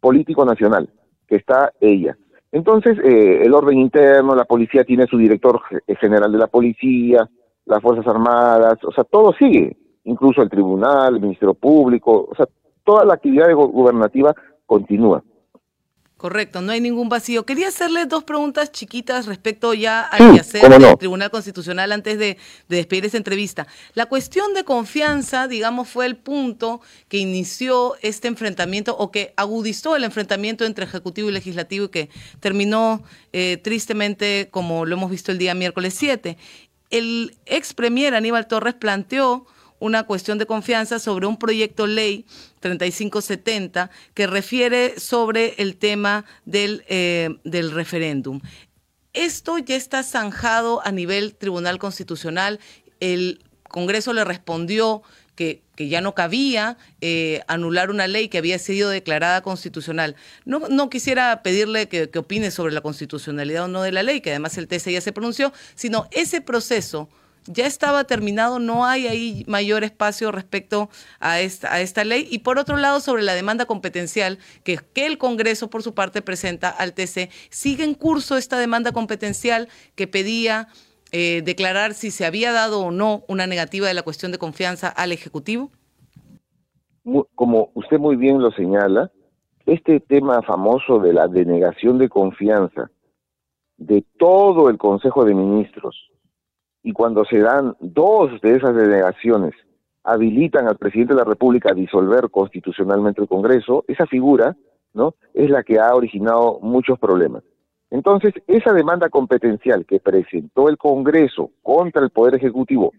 político 0.00 0.44
nacional, 0.44 0.90
que 1.26 1.36
está 1.36 1.72
ella. 1.80 2.16
Entonces, 2.50 2.98
eh, 3.02 3.42
el 3.44 3.54
orden 3.54 3.78
interno, 3.78 4.34
la 4.34 4.44
policía 4.44 4.84
tiene 4.84 5.06
su 5.06 5.16
director 5.16 5.60
eh, 5.86 5.94
general 5.96 6.30
de 6.32 6.38
la 6.38 6.48
policía, 6.48 7.28
las 7.64 7.80
Fuerzas 7.80 8.06
Armadas, 8.06 8.78
o 8.84 8.92
sea, 8.92 9.04
todo 9.04 9.32
sigue, 9.38 9.76
incluso 10.04 10.42
el 10.42 10.50
tribunal, 10.50 11.14
el 11.14 11.20
Ministerio 11.22 11.54
Público, 11.54 12.28
o 12.30 12.34
sea, 12.34 12.46
toda 12.84 13.04
la 13.04 13.14
actividad 13.14 13.52
gubernativa 13.54 14.34
continúa. 14.66 15.22
Correcto, 16.22 16.60
no 16.60 16.70
hay 16.70 16.80
ningún 16.80 17.08
vacío. 17.08 17.44
Quería 17.44 17.66
hacerle 17.66 18.06
dos 18.06 18.22
preguntas 18.22 18.70
chiquitas 18.70 19.26
respecto 19.26 19.74
ya 19.74 20.02
al 20.02 20.38
hacer 20.38 20.62
del 20.68 20.96
Tribunal 20.96 21.32
Constitucional 21.32 21.90
antes 21.90 22.16
de, 22.16 22.38
despedir 22.68 23.06
esta 23.06 23.16
entrevista. 23.16 23.66
La 23.94 24.06
cuestión 24.06 24.54
de 24.54 24.62
confianza, 24.62 25.48
digamos, 25.48 25.88
fue 25.88 26.06
el 26.06 26.14
punto 26.14 26.80
que 27.08 27.18
inició 27.18 27.96
este 28.02 28.28
enfrentamiento 28.28 28.96
o 28.96 29.10
que 29.10 29.34
agudizó 29.36 29.96
el 29.96 30.04
enfrentamiento 30.04 30.64
entre 30.64 30.84
Ejecutivo 30.84 31.28
y 31.28 31.32
Legislativo 31.32 31.86
y 31.86 31.88
que 31.88 32.08
terminó 32.38 33.02
eh, 33.32 33.56
tristemente 33.56 34.46
como 34.52 34.86
lo 34.86 34.94
hemos 34.94 35.10
visto 35.10 35.32
el 35.32 35.38
día 35.38 35.54
miércoles 35.54 35.92
7. 35.98 36.38
El 36.90 37.36
ex 37.46 37.74
premier 37.74 38.14
Aníbal 38.14 38.46
Torres 38.46 38.74
planteó 38.74 39.44
una 39.82 40.04
cuestión 40.04 40.38
de 40.38 40.46
confianza 40.46 41.00
sobre 41.00 41.26
un 41.26 41.36
proyecto 41.36 41.88
ley 41.88 42.24
3570 42.60 43.90
que 44.14 44.28
refiere 44.28 45.00
sobre 45.00 45.54
el 45.58 45.76
tema 45.76 46.24
del, 46.44 46.84
eh, 46.86 47.30
del 47.42 47.72
referéndum. 47.72 48.40
Esto 49.12 49.58
ya 49.58 49.74
está 49.74 50.04
zanjado 50.04 50.86
a 50.86 50.92
nivel 50.92 51.34
Tribunal 51.34 51.80
Constitucional. 51.80 52.60
El 53.00 53.42
Congreso 53.64 54.12
le 54.12 54.24
respondió 54.24 55.02
que, 55.34 55.64
que 55.74 55.88
ya 55.88 56.00
no 56.00 56.14
cabía 56.14 56.76
eh, 57.00 57.40
anular 57.48 57.90
una 57.90 58.06
ley 58.06 58.28
que 58.28 58.38
había 58.38 58.60
sido 58.60 58.88
declarada 58.88 59.42
constitucional. 59.42 60.14
No, 60.44 60.60
no 60.68 60.90
quisiera 60.90 61.42
pedirle 61.42 61.88
que, 61.88 62.08
que 62.08 62.20
opine 62.20 62.52
sobre 62.52 62.72
la 62.72 62.82
constitucionalidad 62.82 63.64
o 63.64 63.68
no 63.68 63.82
de 63.82 63.90
la 63.90 64.04
ley, 64.04 64.20
que 64.20 64.30
además 64.30 64.56
el 64.58 64.68
TC 64.68 64.92
ya 64.92 65.00
se 65.00 65.12
pronunció, 65.12 65.52
sino 65.74 66.06
ese 66.12 66.40
proceso 66.40 67.08
ya 67.46 67.66
estaba 67.66 68.04
terminado, 68.04 68.58
no 68.58 68.84
hay 68.84 69.06
ahí 69.06 69.44
mayor 69.46 69.84
espacio 69.84 70.32
respecto 70.32 70.88
a 71.20 71.40
esta, 71.40 71.72
a 71.72 71.80
esta 71.80 72.04
ley. 72.04 72.26
Y 72.30 72.40
por 72.40 72.58
otro 72.58 72.76
lado, 72.76 73.00
sobre 73.00 73.22
la 73.22 73.34
demanda 73.34 73.66
competencial 73.66 74.38
que, 74.64 74.78
que 74.92 75.06
el 75.06 75.18
Congreso, 75.18 75.68
por 75.70 75.82
su 75.82 75.94
parte, 75.94 76.22
presenta 76.22 76.68
al 76.68 76.92
TC, 76.92 77.30
sigue 77.50 77.84
en 77.84 77.94
curso 77.94 78.36
esta 78.36 78.58
demanda 78.58 78.92
competencial 78.92 79.68
que 79.94 80.06
pedía 80.06 80.68
eh, 81.14 81.42
declarar 81.44 81.92
si 81.92 82.10
se 82.10 82.24
había 82.24 82.52
dado 82.52 82.80
o 82.80 82.90
no 82.90 83.22
una 83.28 83.46
negativa 83.46 83.86
de 83.86 83.94
la 83.94 84.02
cuestión 84.02 84.32
de 84.32 84.38
confianza 84.38 84.88
al 84.88 85.12
Ejecutivo. 85.12 85.70
Como 87.34 87.70
usted 87.74 87.98
muy 87.98 88.16
bien 88.16 88.40
lo 88.40 88.50
señala, 88.52 89.10
este 89.66 90.00
tema 90.00 90.40
famoso 90.42 91.00
de 91.00 91.12
la 91.12 91.28
denegación 91.28 91.98
de 91.98 92.08
confianza 92.08 92.90
de 93.76 94.04
todo 94.18 94.70
el 94.70 94.78
Consejo 94.78 95.24
de 95.24 95.34
Ministros, 95.34 96.11
y 96.82 96.92
cuando 96.92 97.24
se 97.24 97.38
dan 97.38 97.76
dos 97.80 98.40
de 98.40 98.56
esas 98.56 98.74
delegaciones 98.74 99.54
habilitan 100.04 100.66
al 100.66 100.78
presidente 100.78 101.14
de 101.14 101.20
la 101.20 101.24
República 101.24 101.70
a 101.70 101.74
disolver 101.74 102.28
constitucionalmente 102.30 103.20
el 103.20 103.28
Congreso, 103.28 103.84
esa 103.86 104.06
figura, 104.06 104.56
¿no? 104.94 105.14
Es 105.32 105.48
la 105.48 105.62
que 105.62 105.78
ha 105.78 105.94
originado 105.94 106.58
muchos 106.60 106.98
problemas. 106.98 107.44
Entonces, 107.90 108.34
esa 108.46 108.72
demanda 108.72 109.10
competencial 109.10 109.84
que 109.86 110.00
presentó 110.00 110.68
el 110.68 110.78
Congreso 110.78 111.50
contra 111.62 112.02
el 112.02 112.10
Poder 112.10 112.34
Ejecutivo 112.34 112.92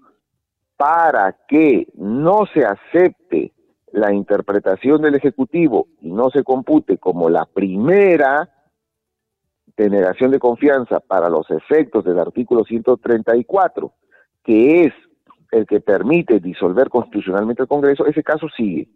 para 0.77 1.35
que 1.47 1.87
no 1.95 2.45
se 2.53 2.65
acepte 2.65 3.51
la 3.91 4.13
interpretación 4.13 5.01
del 5.01 5.15
Ejecutivo 5.15 5.87
y 6.01 6.11
no 6.11 6.29
se 6.29 6.43
compute 6.43 6.97
como 6.97 7.29
la 7.29 7.45
primera 7.45 8.49
denegación 9.77 10.31
de 10.31 10.39
confianza 10.39 10.99
para 10.99 11.29
los 11.29 11.49
efectos 11.49 12.03
del 12.03 12.19
artículo 12.19 12.63
134, 12.63 13.91
que 14.43 14.85
es 14.85 14.93
el 15.51 15.65
que 15.65 15.79
permite 15.79 16.39
disolver 16.39 16.89
constitucionalmente 16.89 17.63
el 17.63 17.67
Congreso, 17.67 18.05
ese 18.05 18.23
caso 18.23 18.47
sigue. 18.55 18.87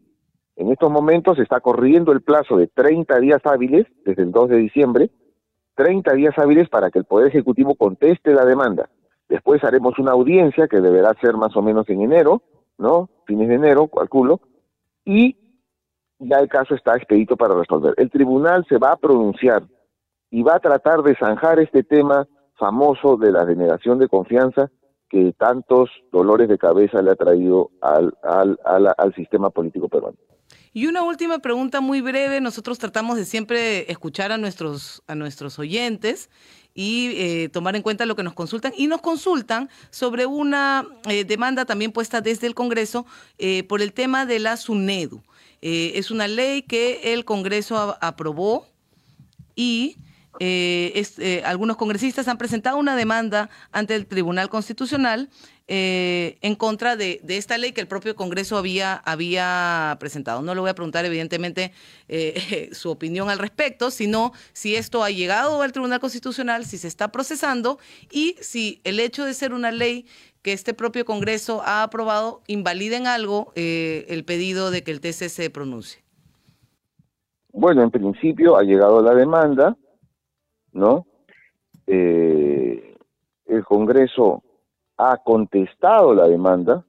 En 0.55 0.71
estos 0.71 0.91
momentos 0.91 1.37
está 1.39 1.59
corriendo 1.59 2.11
el 2.11 2.21
plazo 2.21 2.57
de 2.57 2.67
30 2.67 3.19
días 3.19 3.41
hábiles, 3.45 3.85
desde 4.03 4.23
el 4.23 4.31
2 4.31 4.49
de 4.49 4.57
diciembre, 4.57 5.11
30 5.75 6.13
días 6.13 6.33
hábiles 6.37 6.67
para 6.69 6.89
que 6.89 6.99
el 6.99 7.05
Poder 7.05 7.27
Ejecutivo 7.27 7.75
conteste 7.75 8.33
la 8.33 8.43
demanda. 8.43 8.89
Después 9.29 9.63
haremos 9.63 9.99
una 9.99 10.13
audiencia 10.13 10.67
que 10.67 10.81
deberá 10.81 11.13
ser 11.21 11.33
más 11.33 11.55
o 11.55 11.61
menos 11.61 11.87
en 11.89 12.01
enero, 12.01 12.41
¿no? 12.77 13.09
Fines 13.25 13.49
de 13.49 13.55
enero, 13.55 13.87
calculo, 13.87 14.39
y 15.05 15.35
ya 16.19 16.39
el 16.39 16.47
caso 16.47 16.73
está 16.73 16.95
expedito 16.95 17.37
para 17.37 17.53
resolver. 17.53 17.93
El 17.97 18.09
tribunal 18.09 18.65
se 18.67 18.77
va 18.77 18.93
a 18.93 18.97
pronunciar 18.97 19.63
y 20.29 20.43
va 20.43 20.55
a 20.55 20.59
tratar 20.59 21.03
de 21.03 21.15
zanjar 21.15 21.59
este 21.59 21.83
tema 21.83 22.27
famoso 22.57 23.17
de 23.17 23.31
la 23.31 23.45
denegación 23.45 23.99
de 23.99 24.07
confianza 24.07 24.69
que 25.09 25.33
tantos 25.37 25.89
dolores 26.11 26.49
de 26.49 26.57
cabeza 26.57 27.01
le 27.01 27.11
ha 27.11 27.15
traído 27.15 27.71
al, 27.81 28.13
al, 28.23 28.57
al, 28.97 29.15
sistema 29.15 29.49
político 29.49 29.87
peruano. 29.87 30.17
Y 30.73 30.87
una 30.87 31.03
última 31.03 31.39
pregunta 31.39 31.81
muy 31.81 32.01
breve. 32.01 32.41
Nosotros 32.41 32.77
tratamos 32.77 33.17
de 33.17 33.25
siempre 33.25 33.89
escuchar 33.91 34.31
a 34.31 34.37
nuestros, 34.37 35.01
a 35.07 35.15
nuestros 35.15 35.57
oyentes 35.59 36.29
y 36.73 37.13
eh, 37.15 37.49
tomar 37.49 37.75
en 37.75 37.81
cuenta 37.81 38.05
lo 38.05 38.15
que 38.15 38.23
nos 38.23 38.33
consultan. 38.33 38.73
Y 38.77 38.87
nos 38.87 39.01
consultan 39.01 39.69
sobre 39.89 40.25
una 40.25 40.85
eh, 41.09 41.23
demanda 41.23 41.65
también 41.65 41.91
puesta 41.91 42.21
desde 42.21 42.47
el 42.47 42.53
Congreso 42.53 43.05
eh, 43.37 43.63
por 43.63 43.81
el 43.81 43.93
tema 43.93 44.25
de 44.25 44.39
la 44.39 44.57
SUNEDU. 44.57 45.23
es 45.61 46.11
una 46.11 46.27
ley 46.27 46.61
que 46.61 47.13
el 47.13 47.23
Congreso 47.25 47.97
aprobó 48.01 48.67
y 49.55 49.97
eh, 50.39 51.03
eh, 51.17 51.41
algunos 51.45 51.77
congresistas 51.77 52.27
han 52.27 52.37
presentado 52.37 52.77
una 52.77 52.95
demanda 52.95 53.49
ante 53.71 53.95
el 53.95 54.05
Tribunal 54.05 54.49
Constitucional 54.49 55.29
eh, 55.67 56.37
en 56.41 56.55
contra 56.55 56.95
de, 56.95 57.19
esta 57.27 57.57
ley 57.57 57.71
que 57.71 57.81
el 57.81 57.87
propio 57.87 58.15
Congreso 58.15 58.57
había, 58.57 59.97
presentado. 59.99 60.41
No 60.41 60.53
le 60.53 60.61
voy 60.61 60.69
a 60.69 60.75
preguntar, 60.75 61.05
evidentemente, 61.05 61.73
su 62.71 62.89
opinión 62.89 63.29
al 63.29 63.39
respecto, 63.39 63.91
sino 63.91 64.31
si 64.53 64.75
esto 64.75 65.03
ha 65.03 65.09
llegado 65.09 65.61
al 65.61 65.71
Tribunal 65.71 65.99
Constitucional, 65.99 66.65
si 66.65 66.77
se 66.77 66.87
está 66.87 67.11
procesando 67.11 67.79
y 68.11 68.35
si 68.39 68.79
el 68.83 68.99
hecho 68.99 69.25
de 69.25 69.33
ser 69.33 69.53
una 69.53 69.71
ley 69.71 70.05
que 70.41 70.53
este 70.53 70.73
propio 70.73 71.03
Congreso 71.03 71.61
ha 71.65 71.83
aprobado 71.83 72.41
invalida 72.47 72.95
en 72.95 73.07
algo 73.07 73.51
el 73.55 74.23
pedido 74.23 74.71
de 74.71 74.83
que 74.83 74.91
el 74.91 75.01
TC 75.01 75.29
se 75.29 75.49
pronuncie. 75.49 76.01
Bueno, 77.51 77.81
en 77.83 77.91
principio 77.91 78.55
ha 78.55 78.63
llegado 78.63 79.01
la 79.01 79.15
demanda 79.15 79.75
¿no? 80.77 81.05
Eh, 81.87 82.95
el 83.45 83.65
Congreso 83.65 84.43
ha 84.97 85.17
contestado 85.17 86.13
la 86.13 86.27
demanda 86.27 86.85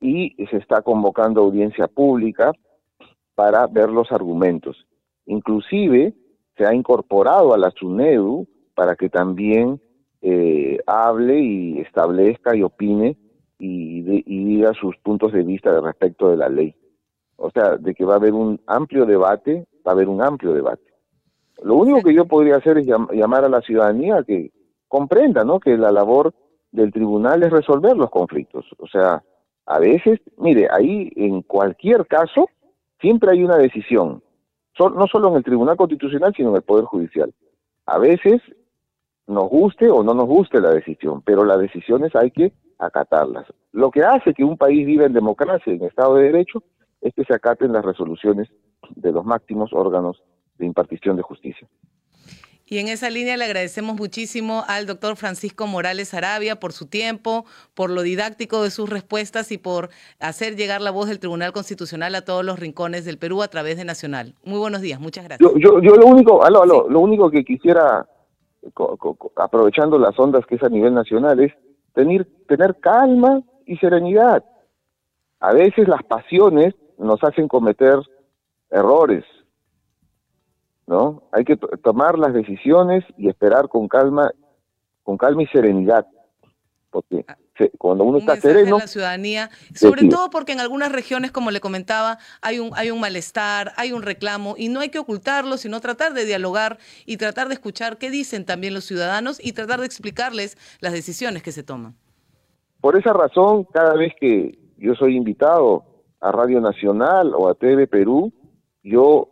y 0.00 0.34
se 0.50 0.56
está 0.56 0.82
convocando 0.82 1.42
audiencia 1.42 1.86
pública 1.86 2.52
para 3.34 3.66
ver 3.66 3.88
los 3.88 4.10
argumentos. 4.10 4.86
Inclusive 5.26 6.14
se 6.56 6.66
ha 6.66 6.74
incorporado 6.74 7.54
a 7.54 7.58
la 7.58 7.70
SUNEDU 7.70 8.48
para 8.74 8.96
que 8.96 9.08
también 9.08 9.80
eh, 10.20 10.78
hable 10.86 11.40
y 11.40 11.80
establezca 11.80 12.56
y 12.56 12.62
opine 12.62 13.16
y, 13.58 14.00
y 14.26 14.44
diga 14.44 14.72
sus 14.74 14.96
puntos 14.98 15.32
de 15.32 15.44
vista 15.44 15.80
respecto 15.80 16.30
de 16.30 16.36
la 16.36 16.48
ley. 16.48 16.74
O 17.36 17.50
sea, 17.50 17.76
de 17.76 17.94
que 17.94 18.04
va 18.04 18.14
a 18.14 18.16
haber 18.16 18.34
un 18.34 18.60
amplio 18.66 19.06
debate, 19.06 19.66
va 19.86 19.92
a 19.92 19.94
haber 19.94 20.08
un 20.08 20.20
amplio 20.20 20.52
debate. 20.52 20.91
Lo 21.62 21.76
único 21.76 22.02
que 22.02 22.14
yo 22.14 22.26
podría 22.26 22.56
hacer 22.56 22.78
es 22.78 22.86
llamar 22.86 23.44
a 23.44 23.48
la 23.48 23.60
ciudadanía 23.60 24.16
a 24.16 24.24
que 24.24 24.50
comprenda, 24.88 25.44
¿no? 25.44 25.60
Que 25.60 25.76
la 25.76 25.92
labor 25.92 26.34
del 26.70 26.92
tribunal 26.92 27.42
es 27.42 27.50
resolver 27.50 27.96
los 27.96 28.10
conflictos. 28.10 28.66
O 28.78 28.86
sea, 28.86 29.22
a 29.66 29.78
veces, 29.78 30.20
mire, 30.38 30.68
ahí 30.70 31.10
en 31.16 31.42
cualquier 31.42 32.06
caso 32.06 32.48
siempre 33.00 33.32
hay 33.32 33.44
una 33.44 33.56
decisión, 33.56 34.22
no 34.78 35.06
solo 35.06 35.28
en 35.28 35.36
el 35.36 35.44
Tribunal 35.44 35.76
Constitucional, 35.76 36.32
sino 36.36 36.50
en 36.50 36.56
el 36.56 36.62
Poder 36.62 36.84
Judicial. 36.86 37.32
A 37.86 37.98
veces 37.98 38.40
nos 39.26 39.48
guste 39.48 39.90
o 39.90 40.02
no 40.02 40.14
nos 40.14 40.26
guste 40.26 40.60
la 40.60 40.70
decisión, 40.70 41.22
pero 41.22 41.44
las 41.44 41.60
decisiones 41.60 42.14
hay 42.16 42.30
que 42.30 42.52
acatarlas. 42.78 43.46
Lo 43.72 43.90
que 43.90 44.02
hace 44.02 44.34
que 44.34 44.44
un 44.44 44.56
país 44.56 44.86
viva 44.86 45.04
en 45.04 45.12
democracia, 45.12 45.72
en 45.72 45.84
Estado 45.84 46.16
de 46.16 46.24
Derecho, 46.24 46.62
es 47.00 47.14
que 47.14 47.24
se 47.24 47.34
acaten 47.34 47.72
las 47.72 47.84
resoluciones 47.84 48.48
de 48.96 49.12
los 49.12 49.24
máximos 49.24 49.72
órganos 49.72 50.22
de 50.58 50.66
impartición 50.66 51.16
de 51.16 51.22
justicia. 51.22 51.68
Y 52.72 52.78
en 52.78 52.88
esa 52.88 53.10
línea 53.10 53.36
le 53.36 53.44
agradecemos 53.44 53.96
muchísimo 53.96 54.64
al 54.66 54.86
doctor 54.86 55.16
Francisco 55.16 55.66
Morales 55.66 56.14
Arabia 56.14 56.58
por 56.58 56.72
su 56.72 56.86
tiempo, 56.86 57.44
por 57.74 57.90
lo 57.90 58.00
didáctico 58.00 58.62
de 58.62 58.70
sus 58.70 58.88
respuestas 58.88 59.52
y 59.52 59.58
por 59.58 59.90
hacer 60.18 60.56
llegar 60.56 60.80
la 60.80 60.90
voz 60.90 61.08
del 61.08 61.18
Tribunal 61.18 61.52
Constitucional 61.52 62.14
a 62.14 62.24
todos 62.24 62.42
los 62.46 62.58
rincones 62.58 63.04
del 63.04 63.18
Perú 63.18 63.42
a 63.42 63.48
través 63.48 63.76
de 63.76 63.84
Nacional. 63.84 64.36
Muy 64.42 64.58
buenos 64.58 64.80
días, 64.80 64.98
muchas 65.00 65.24
gracias. 65.24 65.52
Yo, 65.58 65.80
yo, 65.82 65.96
lo 65.96 66.06
único, 66.06 66.42
aló, 66.42 66.62
aló, 66.62 66.88
lo 66.88 67.00
único 67.00 67.30
que 67.30 67.44
quisiera, 67.44 68.06
aprovechando 69.36 69.98
las 69.98 70.18
ondas 70.18 70.46
que 70.46 70.54
es 70.54 70.62
a 70.62 70.70
nivel 70.70 70.94
nacional, 70.94 71.40
es 71.40 71.52
tener, 71.92 72.26
tener 72.48 72.76
calma 72.80 73.42
y 73.66 73.76
serenidad. 73.76 74.42
A 75.40 75.52
veces 75.52 75.88
las 75.88 76.02
pasiones 76.04 76.74
nos 76.96 77.22
hacen 77.22 77.48
cometer 77.48 77.98
errores, 78.70 79.24
¿no? 80.86 81.22
Hay 81.32 81.44
que 81.44 81.56
tomar 81.56 82.18
las 82.18 82.32
decisiones 82.32 83.04
y 83.16 83.28
esperar 83.28 83.68
con 83.68 83.88
calma, 83.88 84.30
con 85.02 85.16
calma 85.16 85.42
y 85.42 85.46
serenidad, 85.46 86.06
porque 86.90 87.24
ah. 87.28 87.36
cuando 87.78 88.04
uno 88.04 88.18
está 88.18 88.36
sereno. 88.36 88.78
la 88.78 88.86
ciudadanía, 88.86 89.50
sobre 89.74 90.08
todo 90.08 90.30
porque 90.30 90.52
en 90.52 90.60
algunas 90.60 90.92
regiones, 90.92 91.30
como 91.30 91.50
le 91.50 91.60
comentaba, 91.60 92.18
hay 92.40 92.58
un, 92.58 92.70
hay 92.74 92.90
un 92.90 93.00
malestar, 93.00 93.72
hay 93.76 93.92
un 93.92 94.02
reclamo 94.02 94.54
y 94.56 94.68
no 94.68 94.80
hay 94.80 94.90
que 94.90 94.98
ocultarlo, 94.98 95.56
sino 95.56 95.80
tratar 95.80 96.12
de 96.14 96.24
dialogar 96.24 96.78
y 97.06 97.16
tratar 97.16 97.48
de 97.48 97.54
escuchar 97.54 97.98
qué 97.98 98.10
dicen 98.10 98.44
también 98.44 98.74
los 98.74 98.84
ciudadanos 98.84 99.44
y 99.44 99.52
tratar 99.52 99.80
de 99.80 99.86
explicarles 99.86 100.58
las 100.80 100.92
decisiones 100.92 101.42
que 101.42 101.52
se 101.52 101.62
toman. 101.62 101.96
Por 102.80 102.96
esa 102.96 103.12
razón, 103.12 103.64
cada 103.72 103.94
vez 103.94 104.12
que 104.20 104.58
yo 104.76 104.94
soy 104.94 105.16
invitado 105.16 105.84
a 106.20 106.32
Radio 106.32 106.60
Nacional 106.60 107.32
o 107.34 107.48
a 107.48 107.54
TV 107.54 107.86
Perú, 107.86 108.32
yo 108.82 109.31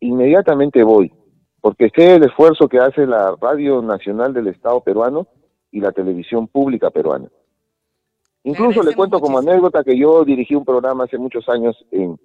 inmediatamente 0.00 0.82
voy, 0.82 1.12
porque 1.60 1.90
sé 1.94 2.16
el 2.16 2.24
esfuerzo 2.24 2.68
que 2.68 2.78
hace 2.78 3.06
la 3.06 3.36
Radio 3.40 3.82
Nacional 3.82 4.32
del 4.32 4.48
Estado 4.48 4.80
peruano 4.80 5.26
y 5.70 5.80
la 5.80 5.92
televisión 5.92 6.48
pública 6.48 6.90
peruana. 6.90 7.28
Incluso 8.42 8.82
le 8.82 8.94
cuento 8.94 9.20
como 9.20 9.38
anécdota 9.38 9.84
que 9.84 9.96
yo 9.98 10.24
dirigí 10.24 10.54
un 10.54 10.64
programa 10.64 11.04
hace 11.04 11.18
muchos 11.18 11.48
años 11.48 11.76
en 11.90 12.18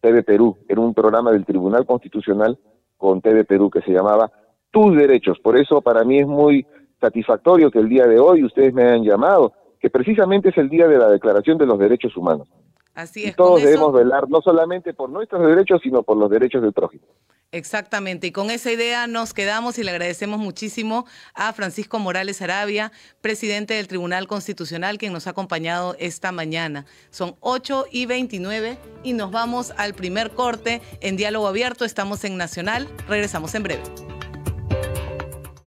TV 0.00 0.22
Perú, 0.22 0.58
era 0.68 0.80
un 0.80 0.92
programa 0.92 1.32
del 1.32 1.46
Tribunal 1.46 1.86
Constitucional 1.86 2.58
con 2.98 3.22
TV 3.22 3.44
Perú 3.44 3.70
que 3.70 3.80
se 3.80 3.90
llamaba 3.90 4.30
Tus 4.70 4.94
Derechos. 4.94 5.38
Por 5.40 5.56
eso 5.56 5.80
para 5.80 6.04
mí 6.04 6.18
es 6.18 6.26
muy 6.26 6.66
satisfactorio 7.00 7.70
que 7.70 7.78
el 7.78 7.88
día 7.88 8.06
de 8.06 8.18
hoy 8.18 8.44
ustedes 8.44 8.74
me 8.74 8.82
hayan 8.84 9.02
llamado, 9.02 9.54
que 9.80 9.88
precisamente 9.88 10.50
es 10.50 10.58
el 10.58 10.68
día 10.68 10.86
de 10.88 10.98
la 10.98 11.10
Declaración 11.10 11.56
de 11.56 11.66
los 11.66 11.78
Derechos 11.78 12.14
Humanos. 12.16 12.48
Así 12.94 13.24
es. 13.24 13.30
Y 13.30 13.34
todos 13.34 13.62
debemos 13.62 13.92
velar 13.92 14.28
no 14.28 14.40
solamente 14.40 14.94
por 14.94 15.10
nuestros 15.10 15.46
derechos, 15.46 15.80
sino 15.82 16.02
por 16.02 16.16
los 16.16 16.30
derechos 16.30 16.62
del 16.62 16.72
prójimo. 16.72 17.04
Exactamente, 17.50 18.26
y 18.26 18.32
con 18.32 18.50
esa 18.50 18.72
idea 18.72 19.06
nos 19.06 19.32
quedamos 19.32 19.78
y 19.78 19.84
le 19.84 19.92
agradecemos 19.92 20.40
muchísimo 20.40 21.06
a 21.34 21.52
Francisco 21.52 22.00
Morales 22.00 22.42
Arabia, 22.42 22.90
presidente 23.20 23.74
del 23.74 23.86
Tribunal 23.86 24.26
Constitucional, 24.26 24.98
quien 24.98 25.12
nos 25.12 25.28
ha 25.28 25.30
acompañado 25.30 25.94
esta 26.00 26.32
mañana. 26.32 26.84
Son 27.10 27.36
8 27.38 27.86
y 27.92 28.06
29 28.06 28.76
y 29.04 29.12
nos 29.12 29.30
vamos 29.30 29.72
al 29.76 29.94
primer 29.94 30.32
corte 30.32 30.82
en 31.00 31.16
diálogo 31.16 31.46
abierto. 31.46 31.84
Estamos 31.84 32.24
en 32.24 32.36
Nacional, 32.36 32.88
regresamos 33.06 33.54
en 33.54 33.62
breve. 33.62 34.13